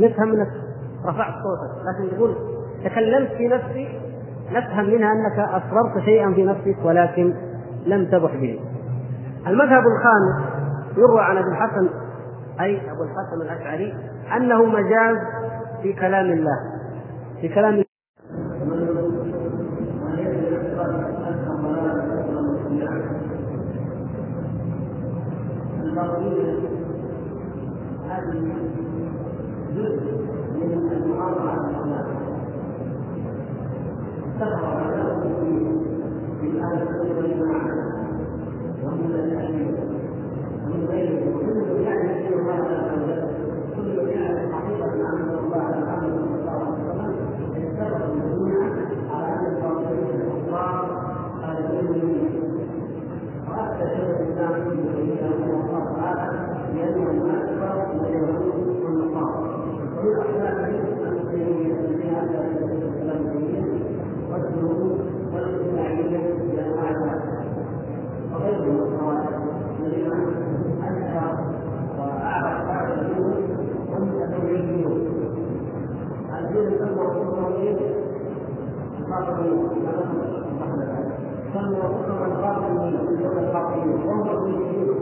نفهم 0.00 0.28
منك 0.28 0.48
رفعت 1.06 1.32
صوتك 1.32 1.86
لكن 1.86 2.16
تقول 2.16 2.36
تكلمت 2.84 3.28
في 3.28 3.48
نفسي 3.48 4.00
نفهم 4.52 4.84
منها 4.84 5.12
أنك 5.12 5.38
اسررت 5.38 6.04
شيئا 6.04 6.32
في 6.32 6.44
نفسك 6.44 6.76
ولكن 6.84 7.34
لم 7.86 8.04
تبح 8.04 8.36
به. 8.36 8.60
المذهب 9.46 9.82
الخامس 9.86 10.62
يروى 10.96 11.20
عن 11.20 11.36
أبي 11.36 11.48
الحسن 11.48 11.88
أي 12.60 12.80
أبو 12.90 13.02
الحسن 13.02 13.42
الأشعري 13.42 13.94
أنه 14.36 14.64
مجاز 14.64 15.16
في 15.82 15.92
كلام 15.92 16.32
الله 16.32 16.56
في 17.40 17.48
كلام 17.48 17.82
تطوير 26.02 26.58
هذه 28.08 28.54
جزء 29.76 30.00
من 30.54 30.92
المعارضه 30.92 31.50
على 31.50 31.60
الاسلام 31.60 32.06
سبق 34.40 34.64
على 34.64 35.02
في 36.40 36.62
أهل 36.62 36.82
السنة 36.82 37.16
والجماعه 37.18 37.92
ومن 38.84 39.14
الاشياء 39.14 39.86
ومن 40.64 40.86
غيره 40.90 41.38
كل 41.46 41.82
يعرف 41.82 42.18
شيء 42.18 42.38
الله 42.38 42.52
عز 42.52 42.98
وجل 42.98 43.22
كل 43.76 44.08
يعرف 44.08 44.52
حقيقه 44.52 44.84
أن 44.94 45.38
الله 45.44 45.62
عز 45.62 46.04
وجل 46.04 46.26
صلى 46.28 46.52
الله 46.52 46.74
عليه 46.74 46.90
وسلم 46.90 47.16
اتفق 47.56 48.04
المسلمون 48.04 48.52
على 49.10 49.26
ان 49.34 49.46
الفاضلين 49.56 50.20
الكفار 50.20 51.02
على 51.42 51.58
الدين 51.80 52.42
وحتى 53.50 53.84
شيخ 53.88 54.08
الاسلام 54.20 54.52
في 54.70 55.11
لأنه 56.76 57.10
الأكبر 57.10 57.86
واليهود 58.02 58.82
والنصارى 58.84 59.62
بالأحلام 60.02 60.74
التقليدية 60.74 61.74
فيها 61.96 62.22
الإسلامية 62.22 63.62
والسلوك 64.32 64.98
والاجتماعية 65.34 66.34
لأنواعها 66.54 67.22
وغير 68.34 68.62
النصارى 68.62 69.28
الذين 69.80 70.12
أنكر 70.88 71.38
وأعرف 71.98 72.66
بعض 72.68 72.98
الدين 72.98 73.56
والمتدينون 73.92 75.06
الدين 76.38 76.68
الأول 76.68 77.06
والثاني 77.06 77.78
الباطنية 78.98 79.62
كما 81.54 81.78
سموا 82.04 82.26
الباطنيين 82.26 83.00
الباطنيين 83.38 84.06
وهم 84.06 85.01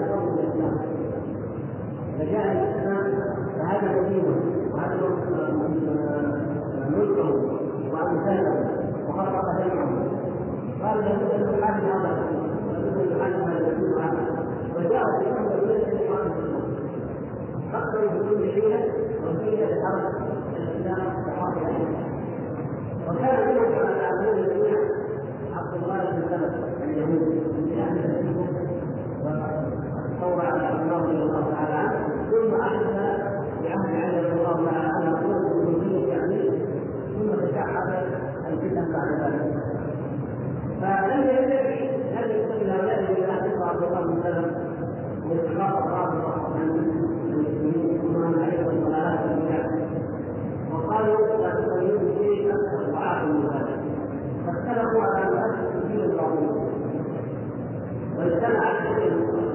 فجاء 2.21 2.51
الاسلام 2.51 3.13
فهذا 3.57 4.01
نبيه 4.01 4.23
وهذا 4.73 4.95
ملكه 6.89 7.29
وابو 7.93 8.15
سهل 8.25 8.45
وفرق 9.07 9.45
بينهم 9.57 10.07
قال 10.83 10.97
لابد 11.05 11.31
ان 11.31 11.59
نحارب 11.59 11.83
هذا 11.83 12.19
لابد 12.73 13.11
ان 13.11 13.17
نحارب 13.17 13.41
هذا 13.99 14.45
وجاء 14.77 15.03
الاسلام 15.03 15.45
بقيه 15.67 16.01
فكروا 17.73 18.09
بكل 18.11 18.51
حيله 18.51 18.81
وحيله 19.25 19.65
لحرب 19.65 20.01
الإسلام 20.57 21.07
وحرب 21.27 21.57
وكان 23.07 23.47
منهم 23.55 23.71
كما 23.75 23.93
تعلمون 23.99 24.37
الذين 24.39 24.75
عبد 25.53 25.73
الله 25.83 25.97
بن 25.97 26.21
سلمة 26.29 26.83
اليهودي 26.83 27.39
من 27.39 27.79
أهل 27.79 27.97
الاسلام 27.97 28.61
وصور 30.21 30.45
على 30.45 30.81
الله 30.81 31.05
الله 31.11 31.51
تعالى 31.51 31.70
ثم 32.41 32.61
عاد 32.61 32.83
بعهد 33.63 33.95
علي 33.95 34.19
رضي 34.19 34.31
الله 34.31 34.71
تعالى 34.71 34.87
عنه 34.87 35.49
قوة 35.49 36.07
يعني 36.07 36.49
ثم 37.13 37.45
تشعب 37.45 37.87
الفتن 38.49 38.91
بعد 38.93 39.09
ذلك. 39.21 39.53
فلم 40.81 41.21
ينبغي 41.21 41.89
أن 42.19 42.29
يكون 42.29 42.69
هؤلاء 42.69 42.99
الذين 42.99 43.29
اعتقوا 43.29 43.65
عبد 43.65 43.83
الله 43.83 44.01
بن 44.01 44.23
سلم 44.23 44.51
واتفاق 45.29 45.85
الرابطه 45.85 46.55
عن 46.55 46.61
المسلمين 46.61 48.01
ثم 48.01 48.15
عليه 48.41 48.59
الضلالات 48.69 49.19
والبدع 49.25 49.63
وقالوا 50.73 51.37
لا 51.37 51.49
تقيدوا 51.49 52.15
شيئا 52.17 52.55
أكثر 52.55 52.91
ضعاف 52.91 53.23
من 53.23 53.41
ذلك. 53.41 53.79
فاختلفوا 54.45 55.03
على 55.03 55.25
مؤسس 55.35 55.75
الدين 55.75 56.01
القومي 56.01 56.71
واجتمعت 58.17 58.81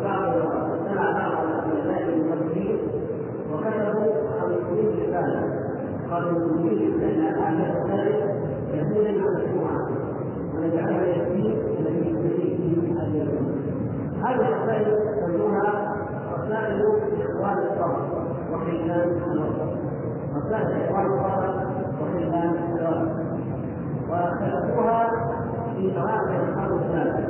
بعض 0.05 0.36
العباده 4.89 5.67
قالوا 6.11 6.57
نريد 6.57 7.03
ان 7.03 7.41
اعمال 7.43 7.77
الخارج 7.77 8.15
تكون 8.73 9.05
مشروعه 9.05 9.89
ونجعلها 10.55 11.07
يكفي 11.07 11.55
الذي 11.79 12.11
يستفيد 12.11 12.61
به 12.61 13.03
اجله 13.03 13.57
هذه 14.23 14.49
الرسائل 14.49 14.99
سموها 15.27 15.97
رسائل 16.39 16.83
اخوان 17.23 17.59
الصبر 17.59 18.27
وخيلان 18.53 19.09
الوسط 19.33 19.79
رسائل 20.37 20.83
اخوان 20.83 21.07
الصبر 21.07 21.67
وخيلان 22.01 22.55
الوسط 22.73 23.17
وخلقوها 24.11 25.11
في 25.77 25.99
أراضي 25.99 26.37
القرن 26.37 26.79
الثالث 26.79 27.29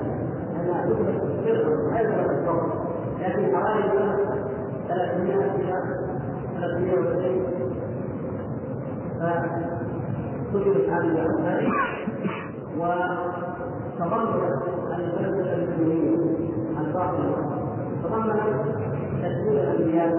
أنا 0.61 0.85
أدرك 0.85 1.23
فرقة 1.45 2.01
أدرك 2.01 2.31
الصبر 2.31 2.73
لكن 3.21 3.55
أراضي 3.55 3.83
300 4.89 5.37
سنة 5.59 6.07
فكتبت 9.21 10.89
هذه 10.89 11.09
الأمثال 11.09 11.73
وتضمنت 12.79 14.53
الفلسفة 14.99 15.55
الدينية 15.55 16.17
الباطنة 16.81 17.37
تضمنت 18.03 18.77
تسليم 19.23 19.57
الأنبياء 19.59 20.11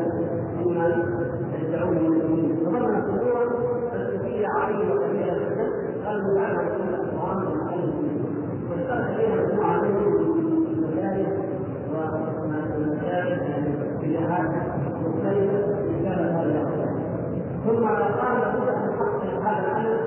ممن 0.66 0.92
يدعون 1.62 1.98
المسلمين 1.98 2.60
تضمنت 2.66 3.06
أمورا 3.10 3.46
فلسفية 3.92 4.48
عالية 4.48 4.94
وكبيرة 4.94 5.34
جدا 5.34 5.68
قالوا 6.06 6.40
عنها 6.42 6.64
كل 6.64 6.94
القرآن 6.94 7.38
والمسلمين 7.38 8.26
واشترك 8.70 9.18
فيها 9.18 9.36
مجموعة 9.36 9.82
من 9.82 9.96
المشايخ 12.76 13.42
يعني 13.42 13.74
في 14.02 14.18
مختلفة 15.08 15.82
من 15.82 16.04
كان 16.04 16.36
هذا 16.36 16.77
ثم 17.68 17.86
قال 17.86 18.40
لابد 18.40 18.68
ان 18.68 18.90
نحقق 18.90 19.24
هذا 19.44 19.78
الأمر. 19.78 20.00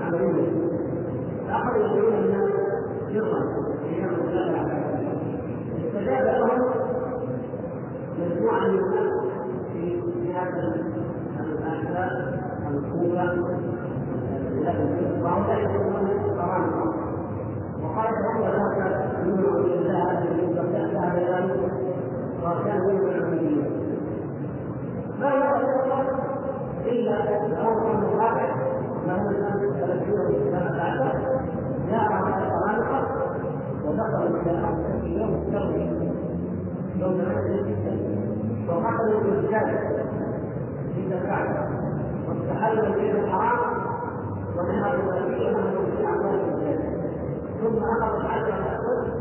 عمليا 0.00 0.46
فاخذوا 1.48 1.86
يقولون 1.86 2.14
الناس 2.14 2.50
سرا 3.12 3.64
استجاب 5.78 6.24
لهم 6.24 6.60
مجموعة 8.18 8.60
من 8.60 8.78
الناس 8.78 9.12
في 9.72 10.32
هذا 10.32 10.74
الأحزاب 11.40 12.40
الكوفة. 12.70 13.64
وهم 15.22 15.46
لا 15.46 15.58
يكونون 15.58 16.04
وقال 17.82 18.14
تعالى 18.14 18.46
ذاك 18.56 19.24
من 19.24 19.44
عبد 19.44 19.72
الله 19.72 20.18
الذي 20.18 20.46
ذهب 20.92 21.16
إلى 21.16 21.38
وكان 22.42 22.80
من 22.80 22.98
العبوديه 23.08 23.84
ما 25.20 25.28
يرى 25.28 25.74
الا 26.86 27.46
الامر 27.46 27.98
الواقع 27.98 28.54
له 29.06 29.30
الناس 29.30 29.60
ثلاثين 29.80 30.50
سنه 30.50 30.76
بعد 30.76 30.98
جاء 31.90 32.12
على 32.12 32.44
القرانقه 32.44 33.06
ودخلوا 33.84 34.40
إلى 34.40 34.68
في 35.02 35.20
يوم 35.20 35.34
الترويه 35.34 36.14
يوم 37.04 37.20
العيد 37.20 37.66
وقتلوا 38.68 39.20
الرجال 39.20 39.78
في 40.94 41.14
الكعبه 41.14 41.68
واستحلوا 42.28 42.86
البيت 42.86 43.14
الحرام 43.14 43.58
ونهروا 44.56 45.02
النبي 45.02 45.36
في 45.36 45.50
الرجال 45.50 46.78
ثم 47.60 47.84
اخذوا 47.84 48.20
الحج 48.20 48.44
الاسود 48.44 49.12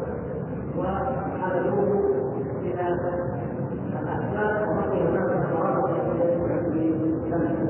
وحملوه 0.78 2.04
إلى 2.62 2.98
الاحزاب 4.02 4.70
وبقي 4.70 5.02
هناك 5.08 5.46
قرابه 5.54 5.94
في 6.72 6.96
سنه 7.30 7.64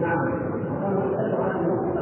نعم 0.00 0.28
وكانوا 0.72 1.02
يسالوا 1.04 1.44
عن 1.44 1.56
الموقف 1.56 1.94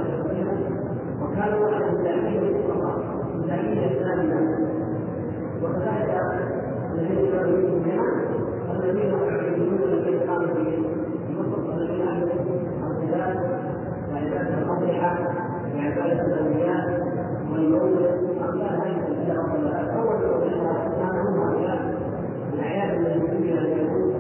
وكانوا 1.23 1.67
على 1.67 1.91
الجاهليه 1.91 2.67
فقط 2.69 3.01
الجاهليه 3.35 3.87
الثانية 3.87 4.73
وكذلك 5.63 6.43
الذين 6.95 7.33
كانوا 7.33 7.59
منهم 7.59 8.33
الذين 8.71 9.13
يعبدون 9.13 9.79
الذين 9.83 10.19
كانوا 10.19 10.55
في 10.55 10.85
مصر 11.39 11.73
الذين 11.75 12.09
عبدوا 12.09 12.35
الخلاف 12.91 13.37
وعباده 14.13 14.59
الاضحى 14.59 15.25
وعباده 15.75 16.27
الاولياء 16.27 17.13
واليوم 17.53 17.97
امثال 18.43 18.61
هذه 18.61 19.09
الاشياء 19.09 19.37
اول 19.99 20.19
كان 20.99 21.27
هم 21.27 21.41
هؤلاء 21.41 21.95
الاعياد 22.55 23.07
التي 23.07 23.59
اليهود 23.59 24.15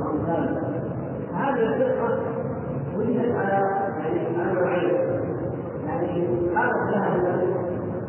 وامثالها 0.00 0.62
هذه 1.34 1.66
الفرقه 1.66 2.18
ولدت 2.96 3.34
على 3.36 3.82
يعني 3.98 4.38
على 4.38 4.52
نوعين 4.52 4.90
يعني 5.86 6.26
عرف 6.56 6.90
لها 6.90 7.16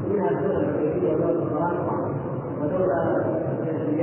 منها 0.09 0.29
الدولة 0.29 0.59
الامريكيه 0.59 1.15
ودوله 1.15 1.43
الفرنسا 1.43 2.13
ودوله 2.61 3.43
اليمن 3.87 4.02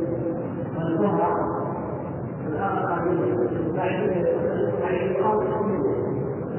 والكهرة 0.83 1.61
الآخرين 2.47 3.23
البعيدين 3.67 4.25
البعيدين 4.51 5.23
أو 5.23 5.41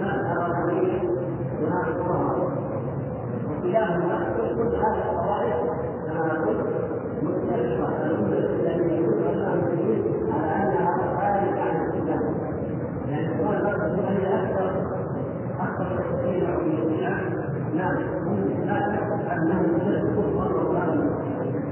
هذا 0.01 0.33
الآخرين 0.33 1.11
وهذا 1.63 1.89
الكهرة 1.89 2.53
وكلاهما 3.51 4.35
كل 4.37 4.77
هذه 4.77 5.11
الطوائف 5.11 5.57
كما 6.07 6.45
قلت 6.47 6.67
مختلفة 7.23 7.89
الأمة 8.07 8.39
الإسلامية 8.39 9.07
كلها 9.07 9.57
مسلمين 9.57 10.03
على 10.33 10.63
أنها 10.63 11.17
خارج 11.21 11.59
عن 11.59 11.77
الإسلام 11.85 12.35
لأن 13.09 13.41
هو 13.47 13.53
المركز 13.53 13.99
هي 14.05 14.43
أكثر 14.43 14.71
أكثر 15.61 15.97
تفصيل 15.99 16.47
في 16.47 16.83
الإسلام 16.83 17.43
نعم 17.77 17.97
لا 18.67 18.97
شك 18.97 19.33
أنه 19.33 19.61
يشد 19.63 20.07
كفرا 20.17 20.63
وكان 20.63 21.11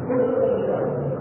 كل 0.09 1.20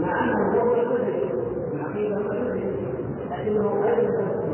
مع 0.00 0.24
أنه 0.24 0.60
هو 0.60 0.74
يدرك 0.76 1.32
العقيدة 1.74 2.43
لكنه 3.54 3.82
غير 3.82 3.98
يدرك 3.98 4.44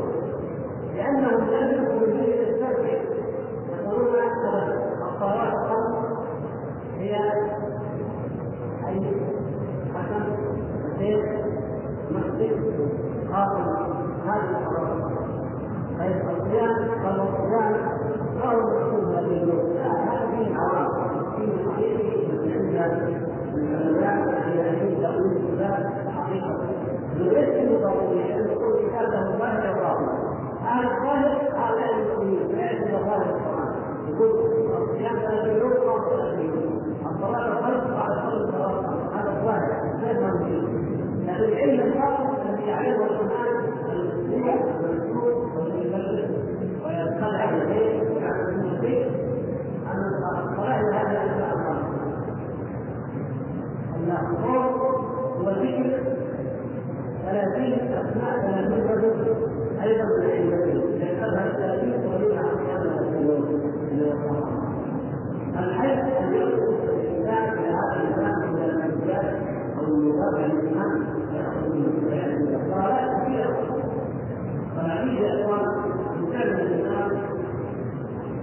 لأنهم 0.95 1.49
لم 1.49 1.83
يكونوا 1.83 2.07
من 2.07 2.19
السبع 2.19 2.89
يقولون 3.83 4.15
الصلاة 5.13 5.53
الخمس 5.53 6.17
هي 6.97 7.15
أي 8.87 9.11
حسن 9.95 10.23
زيد 10.99 11.25
مسجد 12.11 12.89
قاتل 13.33 13.69
هذه 14.25 14.61
الصلاة 14.61 15.11
طيب 15.99 16.21
الصيام 16.29 16.75
قال 17.05 17.19
الصيام 17.21 17.73
ما 18.35 18.45
هو 18.45 18.59
المقصود 18.59 19.15
هذه 19.15 19.43
اليوم 19.43 19.77
هذا 19.77 20.27
فيه 20.31 20.55
عوام 20.55 21.25
فيه 21.35 21.71
حقيقي 21.71 22.31
عند 22.31 23.11
العلماء 23.53 24.41
في 24.41 24.61
علم 24.61 25.01
تأويل 25.01 25.31
الكتاب 25.31 25.93
حقيقة 26.17 26.81
يرسل 27.17 27.81
ضروري 27.81 28.33
أن 28.33 28.49
يكون 28.51 28.73
الكتاب 28.73 29.11
له 29.11 29.37
ظاهر 29.37 29.77
وباطن 29.77 30.31
أهل 30.65 30.85
الظاهر 30.85 31.41
هؤلاء 31.55 31.95
المسلمين 31.95 32.57
لا 32.57 32.61
يعرفون 32.61 33.05
ظاهر 33.05 33.21
القرآن 33.21 33.73
يقول 34.09 34.29
الصيام 34.83 35.15
ثلاثة 35.15 35.51
يوم 35.51 35.71
أو 35.71 35.99
ثلاثة 36.09 36.41
يوم 36.41 36.81
الصلاة 37.05 37.47
الخمس 37.47 37.83
بعد 37.91 38.11
صلاة 38.11 38.43
الصلاة 38.43 38.79
هذا 39.15 39.29
الظاهر 39.29 39.97
لا 40.01 40.11
يفهم 40.11 40.37
فيه 40.45 40.61
لكن 41.27 41.43
العلم 41.43 41.93
الخاص 41.93 42.19
الذي 42.49 42.67
يعلمه 42.67 43.05
القرآن 43.05 43.47
المسلوب 43.91 44.61
والمسلوب 44.83 45.57
والمبلغ 45.57 46.29
ويطلع 46.85 47.37
عليه 47.37 48.01
ويعلم 48.01 48.65
البيت 48.75 49.07
أن 49.91 50.03
الصلاة 50.49 50.81
هذا 50.93 51.11
لا 51.13 51.61
الله 53.97 54.29
الخوف 54.31 54.81
والذكر 55.45 56.21
ثلاثين 57.25 57.73
أسماء 57.73 58.39
ثلاثين 58.41 58.87
رجل 58.87 59.35
أيضا 59.83 60.03
من 60.03 60.23
العلم 60.23 60.81
لأنها 60.99 61.47
الثلاثين 61.47 61.93
وليها 62.07 62.41
أحيانا 62.55 63.01
الحيث 65.59 65.99
أن 66.17 66.33
يدخل 66.33 66.75
الإنسان 66.89 67.53
إلى 67.53 67.69
هذا 67.69 68.01
الإنسان 68.01 68.53
من 68.53 68.59
المنزلات 68.59 68.59
أو 68.59 68.59
اللغات 68.59 68.59
الإنسان 68.59 68.59
يأخذ 68.59 68.59
من 68.59 68.59
بيان 68.59 68.59
الإخبارات 68.59 68.59
كثيرة 68.59 68.59
فنعيد 68.59 68.59
يا 68.59 68.59
إخوان 68.59 68.59
مثال 68.59 68.69
الإنسان 68.69 69.70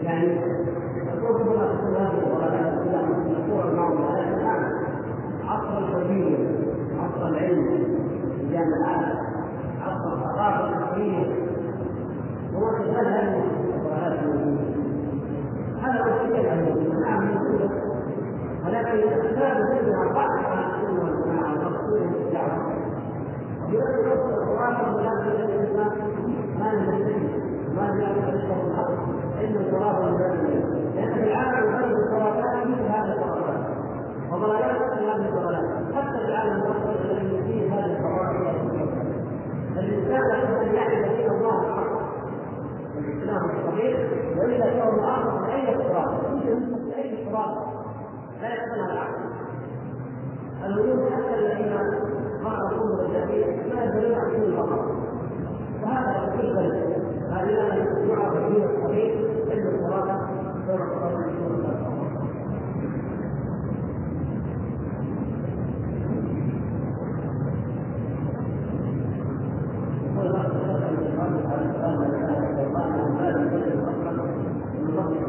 يعني 0.02 0.38
هذه 1.98 2.18
الغلبات 2.26 2.74
تقول 3.48 3.76
معهم 3.76 3.98
الآن 3.98 4.72
عصر 5.48 5.78
الحرية 5.78 6.36
عصر 6.98 7.28
العلم 7.28 7.86
الجامعات 8.40 9.16
عصر 9.82 10.14
الثقافة 10.14 10.68
الحرية 10.68 11.26
هو 12.54 12.68
الغلبات 12.68 13.34
الموجودة 14.20 14.68
هذا 15.82 16.02
هو 16.02 16.16
الشيء 16.16 16.40
العلمي 16.40 17.00
نعم 17.00 17.28
ولكن 18.66 18.98
الاسباب 18.98 19.56
منها 19.56 20.12
بعض 20.14 20.30
بالدعوه 21.90 22.72
يؤثر 23.68 24.12
القرآن 24.12 24.94
ولا 24.94 25.12
الإنسان 25.44 25.90
ما 26.58 26.72
نستفيد 26.74 27.30
ما 27.76 27.90
نعرف 27.90 28.34
الحق 28.34 28.90
إن 29.40 29.56
التراب 29.56 30.04
والبلد 30.04 30.68
لأن 30.94 31.14
في 31.14 31.30
العالم 31.32 31.68
يبلغ 31.68 31.98
الخرافات 31.98 32.66
مثل 32.66 32.82
هذه 32.82 33.12
الخرافات 33.12 33.66
وضلالات 34.32 34.80
مثل 34.92 35.94
حتى 35.96 36.24
العالم 36.28 36.62
المصري 36.62 37.10
الذي 37.10 37.42
فيه 37.42 37.74
هذه 37.74 37.96
الخرافات 37.98 38.56
الإنسان 39.76 40.20
له 40.20 40.62
أن 40.62 40.74
يعرف 40.74 41.08
دين 41.08 41.30
الله 41.30 41.64
الحق 41.64 41.98
الإسلام 42.98 43.50
الصحيح 43.50 43.98
وإلا 44.38 44.80
فهو 44.80 45.00
معارض 45.00 45.48
لأي 45.48 45.74
اضطراب 45.74 46.08
يمكن 46.44 46.92
أي 46.92 47.26
اضطراب 47.26 47.56
لا 48.42 48.54
يقبلها 48.54 48.92
العقل. 48.92 49.27
الوجود 50.66 51.12
حتى 51.12 51.34
الذين 51.38 51.78
خلقوا 52.44 53.00
الجميع 53.02 53.46
لا 53.46 53.84
يدرون 53.84 54.14
عن 54.14 54.30
دين 54.30 54.42
الله 54.42 54.86
وهذا 55.82 56.36
في 56.36 56.40
البلد. 56.40 57.02
هذه 57.30 57.50
يعرف 58.08 58.36
الدين 58.36 58.64
الصحيح 58.64 59.14
إلا 59.52 59.70
الصلاة. 59.70 60.20
دور 60.66 60.82
الصلاه 60.82 61.78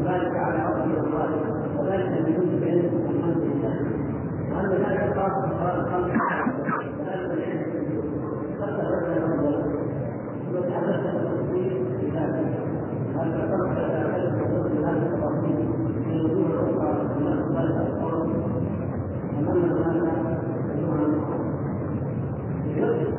ذلك 0.04 0.36
على 0.36 0.58
ربي 0.66 1.00
الله 1.00 1.30
وذلك 1.78 2.22
بدون 2.22 2.62
علم 2.62 2.90
الحمد 3.10 3.36
لله 3.36 3.76
وان 4.52 4.70
ذلك 4.70 5.14
خاص 5.16 5.32
بقرار 5.32 5.80
الخلق 5.80 6.10
وتحدث 10.54 11.06
التفصيل 11.06 11.86
في 12.00 12.06
ذلك 12.06 12.50
هل 13.16 13.28
تفرق 13.32 13.70
هذا 13.78 14.16
التفصيل 14.16 14.84
هذا 14.84 15.02
التفاصيل 15.06 15.58
في 16.04 16.20
وجوه 16.20 16.50
أخرى 16.54 16.90
من 17.20 17.26
اقوال 17.26 17.68
القول 17.86 18.30
امام 19.38 19.56
الناس 19.56 20.00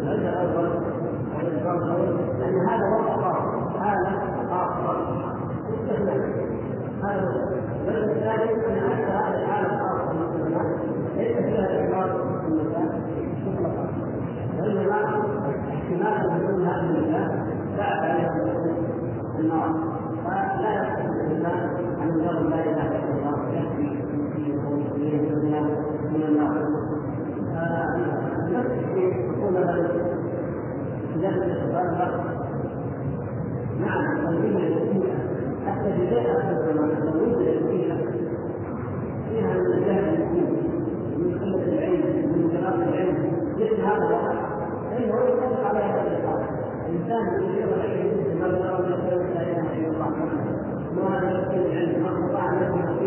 هذا 0.01 0.29
الأول 0.29 0.81
لأن 2.39 2.67
هذا 2.67 2.87
وضع 2.87 3.15
خاص 3.15 3.77
حاله 3.79 4.19
خاصه 4.49 5.35
استثناء 5.69 6.17
هذا 7.03 7.49
البلد 7.81 8.09
الثاني 8.09 8.51
ان 8.53 8.89
حتى 8.89 9.11
هذه 9.11 9.43
الحاله 9.43 9.73
الخاصه 9.73 10.13
مثل 10.13 10.55
ليس 11.17 11.37
فيها 11.37 11.79
اعتبار 11.79 12.21
النساء 12.47 13.01
مطلقا 13.47 13.87
وانما 14.59 14.99
احتمال 15.69 16.43
نزول 16.43 16.65
هذه 16.65 16.79
النساء 16.79 17.47
بعد 17.77 17.99
عليها 17.99 18.35
فلا 19.49 20.71
يصح 20.73 21.05
الانسان 21.05 21.61
ان 22.01 22.19
يقول 22.19 22.49
لا 22.49 22.59
اله 22.63 22.87
الا 22.87 23.13
الله 23.13 23.37
يكفي 23.53 23.87
في 24.35 25.15
الدنيا 25.15 25.61
من 26.11 26.23
النار 26.27 26.81
نفس 28.51 28.71
في 28.93 29.13
حصول 29.13 29.57
هذا 29.57 30.01
نعم 33.79 34.17
التنبيه 34.17 34.67
الجديدة 34.67 35.13
حتى 35.67 35.89
بداية 35.89 36.31
آخر 36.31 36.51
الزمان 36.51 36.89
التنبيه 36.89 37.51
الجديدة 37.51 37.95
فيها 39.29 39.53
من 39.53 39.65
الجهل 39.65 40.27
من 41.17 41.39
قلة 41.39 41.63
العلم 41.63 42.01
من 42.31 42.49
جلال 42.51 42.83
العلم 42.89 43.31
مثل 43.55 43.81
هذا 43.81 43.97
الوضع 43.97 44.33
فإنه 44.91 45.15
يطلق 45.15 45.67
على 45.67 45.79
هذا 45.79 46.01
الإطلاق. 46.01 46.49
الإنسان 46.89 47.43
يشير 47.43 47.75
إليه 47.75 48.13
مثل 48.13 48.39
ما 48.39 48.47
ذكر 48.47 48.83
من 48.83 49.33
لا 49.33 49.41
إله 49.41 49.73
إلا 49.73 49.87
الله 49.87 50.11
وهذا 51.71 52.61
يقول 52.61 53.01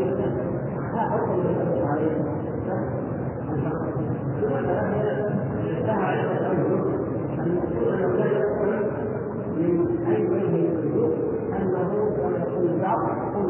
لا 10.41 11.21
أنه 11.57 11.91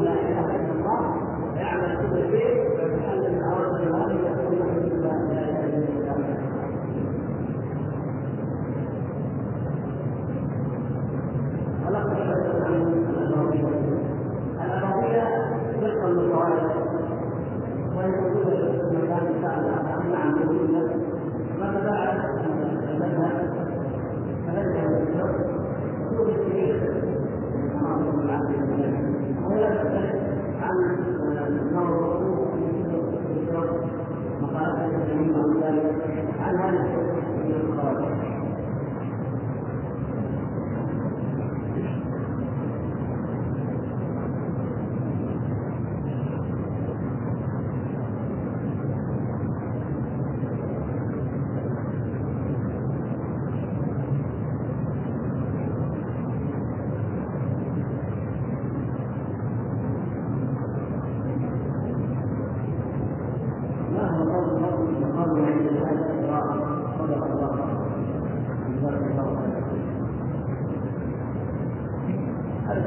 أنه 0.04 0.14
إله 0.14 0.56
إلا 0.56 0.72
الله 0.72 1.00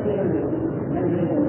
من 0.07 1.46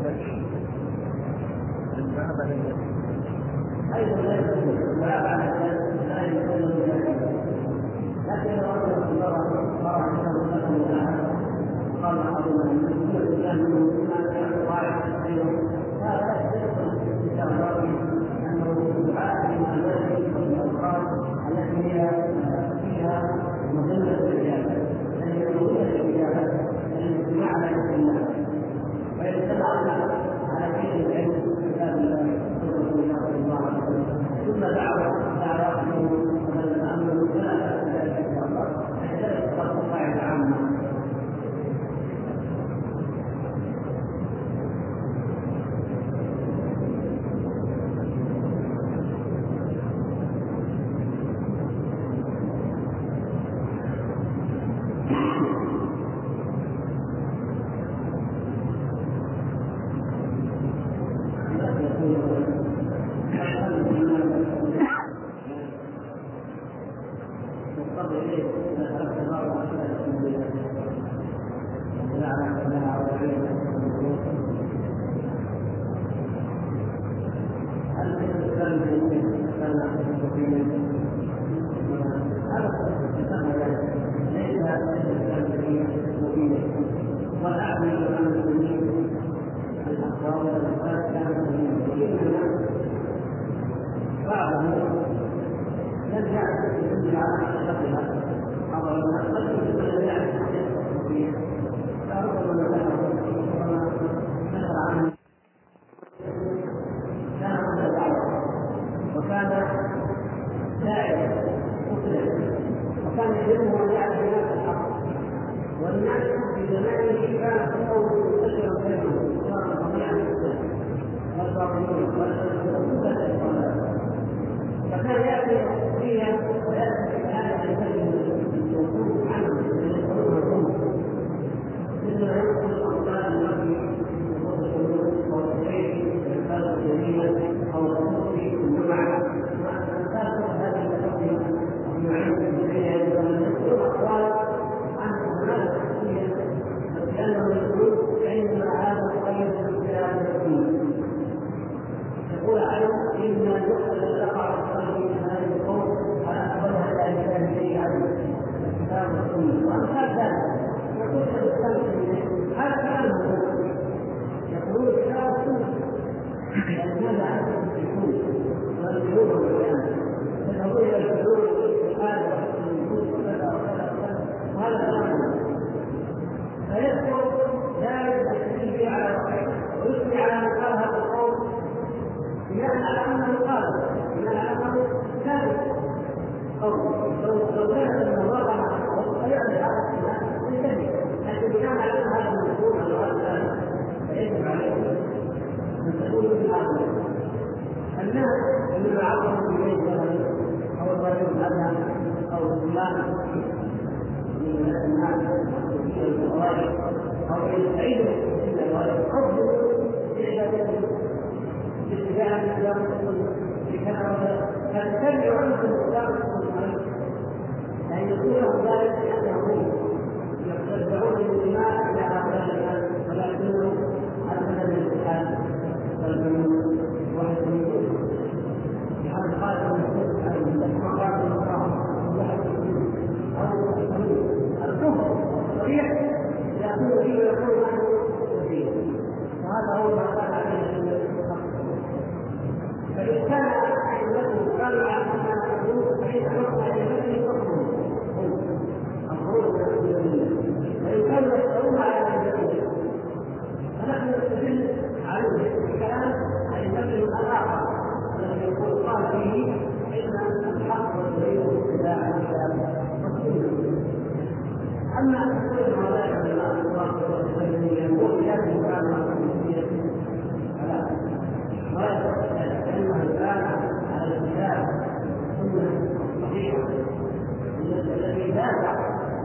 لكن 0.00 0.50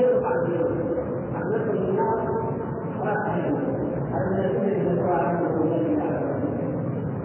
يخلق 0.00 0.26
عن 0.26 0.38
غيره 0.38 0.70
عن 1.34 1.52
نفس 1.52 1.70
الناس 1.74 2.18
ولا 3.00 3.14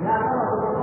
لا 0.04 0.83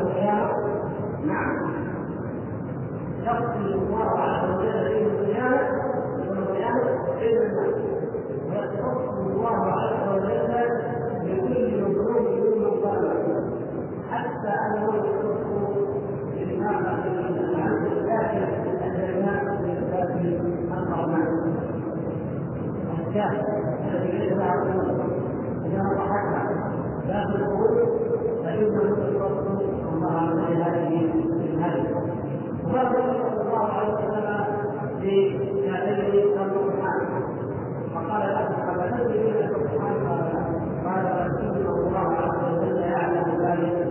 القيامه؟ 0.00 0.52
نعم 1.26 1.70
يقضي 3.22 3.74
الله 3.74 4.20
عز 4.20 4.58
وجل 4.58 4.92
يوم 4.92 5.12
القيامه 6.38 6.82
بين 7.20 7.36
الناس 7.38 7.74
ويختص 8.50 9.18
الله 9.26 9.56
عز 9.56 10.08
وجل 10.08 10.52
بكل 11.24 11.82
مظلوم 11.82 12.26
يوم 12.26 12.80
ظالم 12.82 13.50
حتى 14.10 14.48
انه 14.48 14.94
يختص 14.96 15.46
بالناقه 16.34 16.88
عن 16.88 17.86
الكافر 17.86 18.48
الجنات 18.84 19.60
للكافر 19.60 20.40
الرحمن 20.72 21.50
له 23.14 23.30
اذا 25.66 25.82
ضحك 25.82 26.26
داخل 27.08 27.34
القبور 27.34 27.86
فانه 28.44 28.82
يختص 28.82 29.62
الله 29.94 30.20
وجل 30.20 30.62
هذه 30.62 31.12
الهدف 31.44 31.96
وقال 32.64 32.92
صلى 32.92 33.42
الله 33.42 33.66
عليه 33.72 33.94
وسلم 33.94 34.44
لكافره 35.02 36.30
الرحمن 36.46 37.22
فقال 37.94 38.20
له 38.20 38.72
قد 38.72 38.98
تدري 38.98 39.18
من 39.18 39.36
قال 40.86 41.04
رسول 41.26 41.86
الله 41.86 42.16
عز 42.16 42.58
وجل 42.58 42.78
يعلم 42.78 43.40
ذلك 43.40 43.88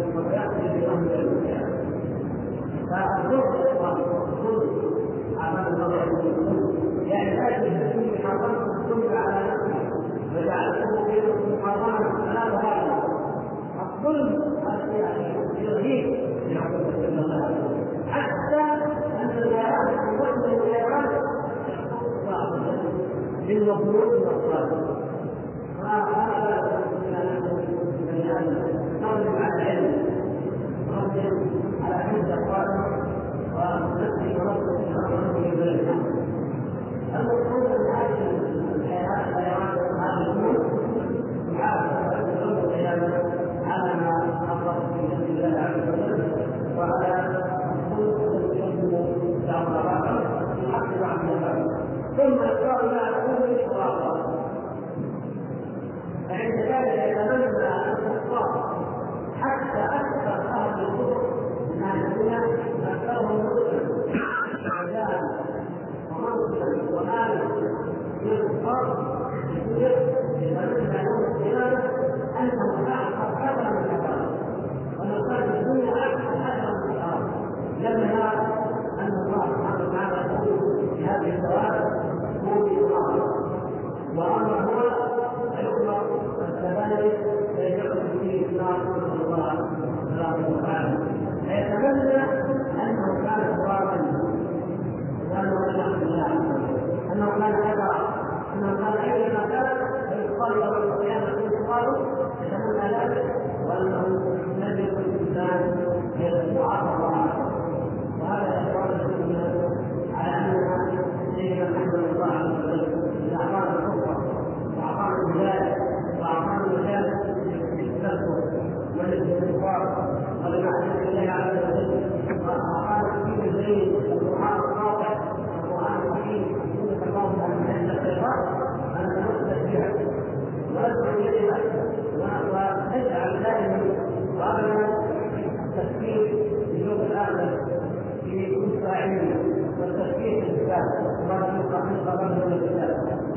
بامر 0.86 1.16
القيامه 1.20 1.80
فالظلم 2.90 3.42
والظلم 3.82 4.90
على 5.38 5.68
النظر 5.68 6.00
يعني 7.06 7.40
هذه 7.40 7.68
التي 7.68 8.24
حرمت 8.24 8.79
الظلم 8.90 9.18
على 9.18 9.52
نفسي 9.52 9.90
وجعلته 10.36 11.04
بينكم 11.08 11.64
محرما 11.64 11.98
فلا 12.26 12.44
هذا 12.44 13.04
الظلم 13.82 14.44
يرهيب 15.60 16.30
حتى 18.10 18.62
ان 19.22 19.30
الولايات 19.30 19.90
وزن 20.22 20.54
الولايات 20.54 21.10
للمظلوم 23.48 24.10
والظالم 24.10 25.00
وهذا 25.80 26.90
نظم 29.02 29.36
على 29.38 29.56
العلم 29.56 29.90
نظم 30.92 31.26
على 31.84 32.04
اقوالهم 32.32 32.92
ونفسي 33.56 34.36
ونفسي 34.42 34.96
ونفسي 34.96 35.56
بيننا 35.56 36.20
المقصود 37.16 37.66
ان 37.66 37.96
هذه 37.96 38.59
حتى 59.42 59.86
أكثر 59.86 60.50
أهل 60.52 60.80
الكفر 60.82 61.22
من 61.76 61.84
أهل 61.84 62.06
الدنيا 62.06 62.40
أكثرهم 62.94 63.46
نصرا 63.46 63.99
من 68.22 68.32
الكفار 68.32 68.82
القيامة 69.56 70.12
أنه 72.40 72.62
أعطى 72.78 72.86
قدر 72.86 73.09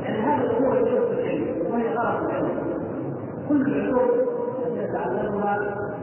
يعني 0.03 0.21
هذه 0.21 0.41
الأمور 0.41 0.77
التي 0.77 0.89
في 0.89 1.21
العلم 1.21 1.73
وهي 1.73 1.95
غرض 1.97 2.29
العلم 2.29 2.49
كل 3.49 3.61
العلوم 3.61 4.09
التي 4.65 4.85
نتعلمها 4.89 5.59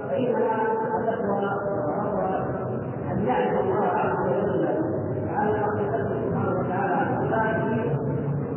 فانها 0.08 0.66
هدفها 0.94 1.56
ان 3.12 3.26
يعرف 3.26 3.60
الله 3.60 3.86
عز 3.86 4.26
وجل 4.26 4.68
على 5.36 5.58
حقيقته 5.58 6.08
سبحانه 6.26 6.60
وتعالى 6.60 6.94
عن 6.94 7.28
صفاته 7.28 7.90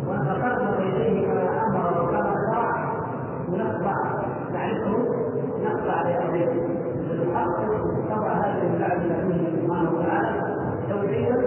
ونتقرب 0.07 0.79
اليه 0.79 1.27
كما 1.27 1.65
أمر 1.67 2.03
وكما 2.03 2.35
شرع 2.51 2.93
ونخضع 3.49 3.95
نعرفه 4.53 4.97
نخضع 5.63 6.01
لامره 6.01 6.53
ونحقق 7.11 7.83
طبع 8.09 8.33
هذه 8.33 8.75
المعرفه 8.75 9.25
منه 9.25 9.49
سبحانه 9.61 9.91
وتعالى 9.91 10.41
توحيدا 10.89 11.41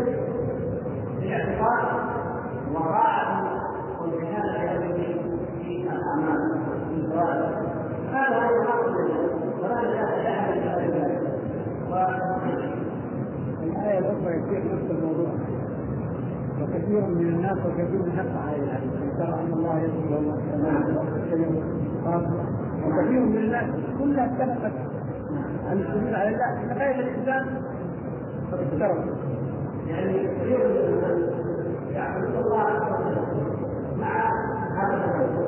بالاعتقاد 1.20 2.15
وقاعدوا 2.74 3.48
والجهاد 4.00 4.82
اليومي 4.82 5.20
في 5.62 5.82
الاعمال 5.82 6.60
والفرائض 6.90 7.52
هذا 8.12 8.36
هو 8.46 8.62
الحق 8.62 8.86
ولا 9.62 9.82
جهاد 9.82 10.24
لاحد 10.24 10.52
في 10.52 10.68
هذا 10.68 10.84
البلد 10.84 11.26
الآية 13.62 13.98
الأخرى 13.98 14.36
يصير 14.36 14.74
نفس 14.74 14.90
الموضوع 14.90 15.28
وكثير 16.62 17.00
من 17.06 17.28
الناس 17.28 17.58
وكثير 17.58 18.02
من 18.02 18.12
حق 18.12 18.42
عليها 18.48 18.80
ترى 19.18 19.40
أن 19.40 19.52
الله 19.52 19.78
يذكر 19.78 20.18
الله 20.18 20.36
سبحانه 20.36 21.06
وكثير 22.86 23.20
من 23.20 23.36
الناس 23.36 23.64
كلها 23.98 24.24
اتفقت 24.26 24.72
أن 25.72 25.78
السبيل 25.78 26.14
على 26.14 26.28
الله 26.28 26.74
تخيل 26.74 27.00
الإنسان 27.00 27.46
اقترب 28.52 29.04
يعني 29.86 30.12
كثير 30.12 30.58
من 30.58 30.76
الناس 30.76 31.55
يعبد 31.96 32.34
الله 32.36 32.66
مع 33.98 34.30
هذا 34.76 35.04
الرجل 35.04 35.46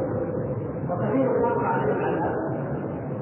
وكثير 0.90 1.42
وقع 1.42 1.66
عليه 1.66 1.92
العذاب 1.92 2.36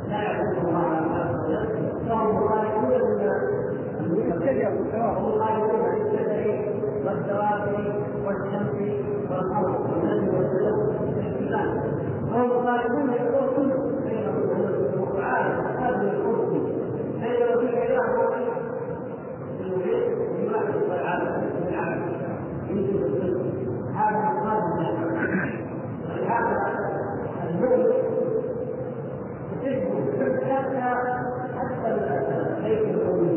لا 0.09 0.23
يعبد 0.23 0.57
الله 0.59 0.79
عز 0.79 1.45
وجل 1.45 2.09
فهم 2.09 2.37
مخالفون 2.37 2.87
هم 4.95 5.39
خالفون 5.39 5.81
للشجر 5.95 6.65
والدواب 7.07 7.95
والشمس 8.27 8.75
والارض 9.31 9.81
والنجم 9.91 10.35
والسلوك 10.37 11.01
والاحتلال 11.01 11.81
فهم 12.31 12.49
مخالفون 12.49 13.11
للقول 13.11 13.49
كله 13.57 13.91
بينهم 14.05 14.51
وبين 14.51 15.01
وعاد 15.01 15.53
هذه 15.79 16.11
القول 16.11 16.61
بينهم 17.21 17.67
في 17.67 17.87
اله 17.87 18.19
واحد 18.19 18.43
المريد 19.61 20.03
يلاحظ 20.39 22.16
هذا 23.95 24.27
ولهذا 26.09 26.57
المؤمن 27.49 27.93
حتى 30.51 30.89
حتى 31.57 31.89
البيت 31.89 32.95
القومي 32.95 33.31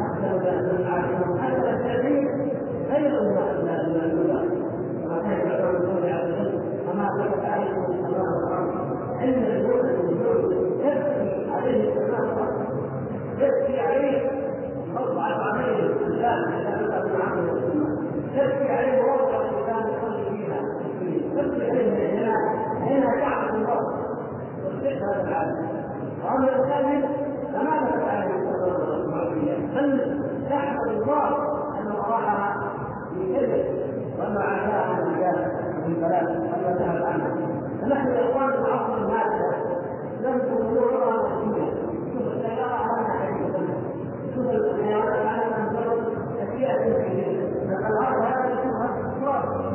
حتى 0.00 0.30
حتى 1.40 1.70
التعليم 1.70 2.28
غير 2.90 3.12
المؤمن 3.20 4.64
كما 5.02 5.18
كان 5.22 5.40
يقول 5.48 5.76
الله 5.76 6.10
عز 6.14 6.30
وجل 6.30 6.60
وما 6.90 7.06
ثبت 7.18 7.44
عليكم 7.44 7.82
السماء 7.82 8.22
والارض 8.22 8.70
ان 9.22 9.44
المؤمن 9.44 9.94
يبكي 10.80 11.50
عليه 11.50 11.92
السماء 11.92 12.20
والارض 12.20 12.54
يبكي 13.38 13.80
عليه 13.80 14.30
موضع 14.94 15.22
عليه 15.22 15.86
الانسان 15.86 16.64
يبكي 18.34 18.72
عليه 18.72 19.02
موضع 19.02 19.40
الانسان 19.40 19.94
يصلي 19.94 20.24
فيها. 20.30 20.60
يبكي 21.36 21.70
عليه 21.70 22.18
هنا 22.18 22.34
هنا 22.80 23.20
تعبد 23.20 23.54
الله 23.54 23.80
والفقه 24.64 25.12
هذا 25.12 25.28
العالم. 25.28 25.68
واما 26.24 26.48
الثالث 26.56 27.04
فما 27.52 27.70
له 27.70 28.04
عليه 28.04 28.44
بل 29.74 30.16
يحمد 30.50 30.88
الله 30.88 31.28
انه 31.80 31.94
اراحها 31.94 32.72
في 33.14 33.34
كذب. 33.34 33.84
عافاها 34.40 34.82
عن 34.82 34.98
الرجال 34.98 35.52
من 35.86 35.94
ثلاث 36.00 36.28
وانه 36.28 36.78
ذهب 36.78 37.02
عنها 37.02 37.36
فنحن 37.80 38.08
يا 38.08 38.30
إخوان 38.30 38.48
العصر 38.48 38.96
المادة 38.98 39.52
لم 40.20 40.38
تكونوا 40.38 40.90
شوف 42.12 42.26
السيارة 42.32 42.74
على 42.74 43.08
حديث 43.08 43.54
شوف 44.34 44.46
الحيوانات 44.50 45.26
على 45.26 45.44
مجرد 45.70 46.02
اشياء 46.40 46.88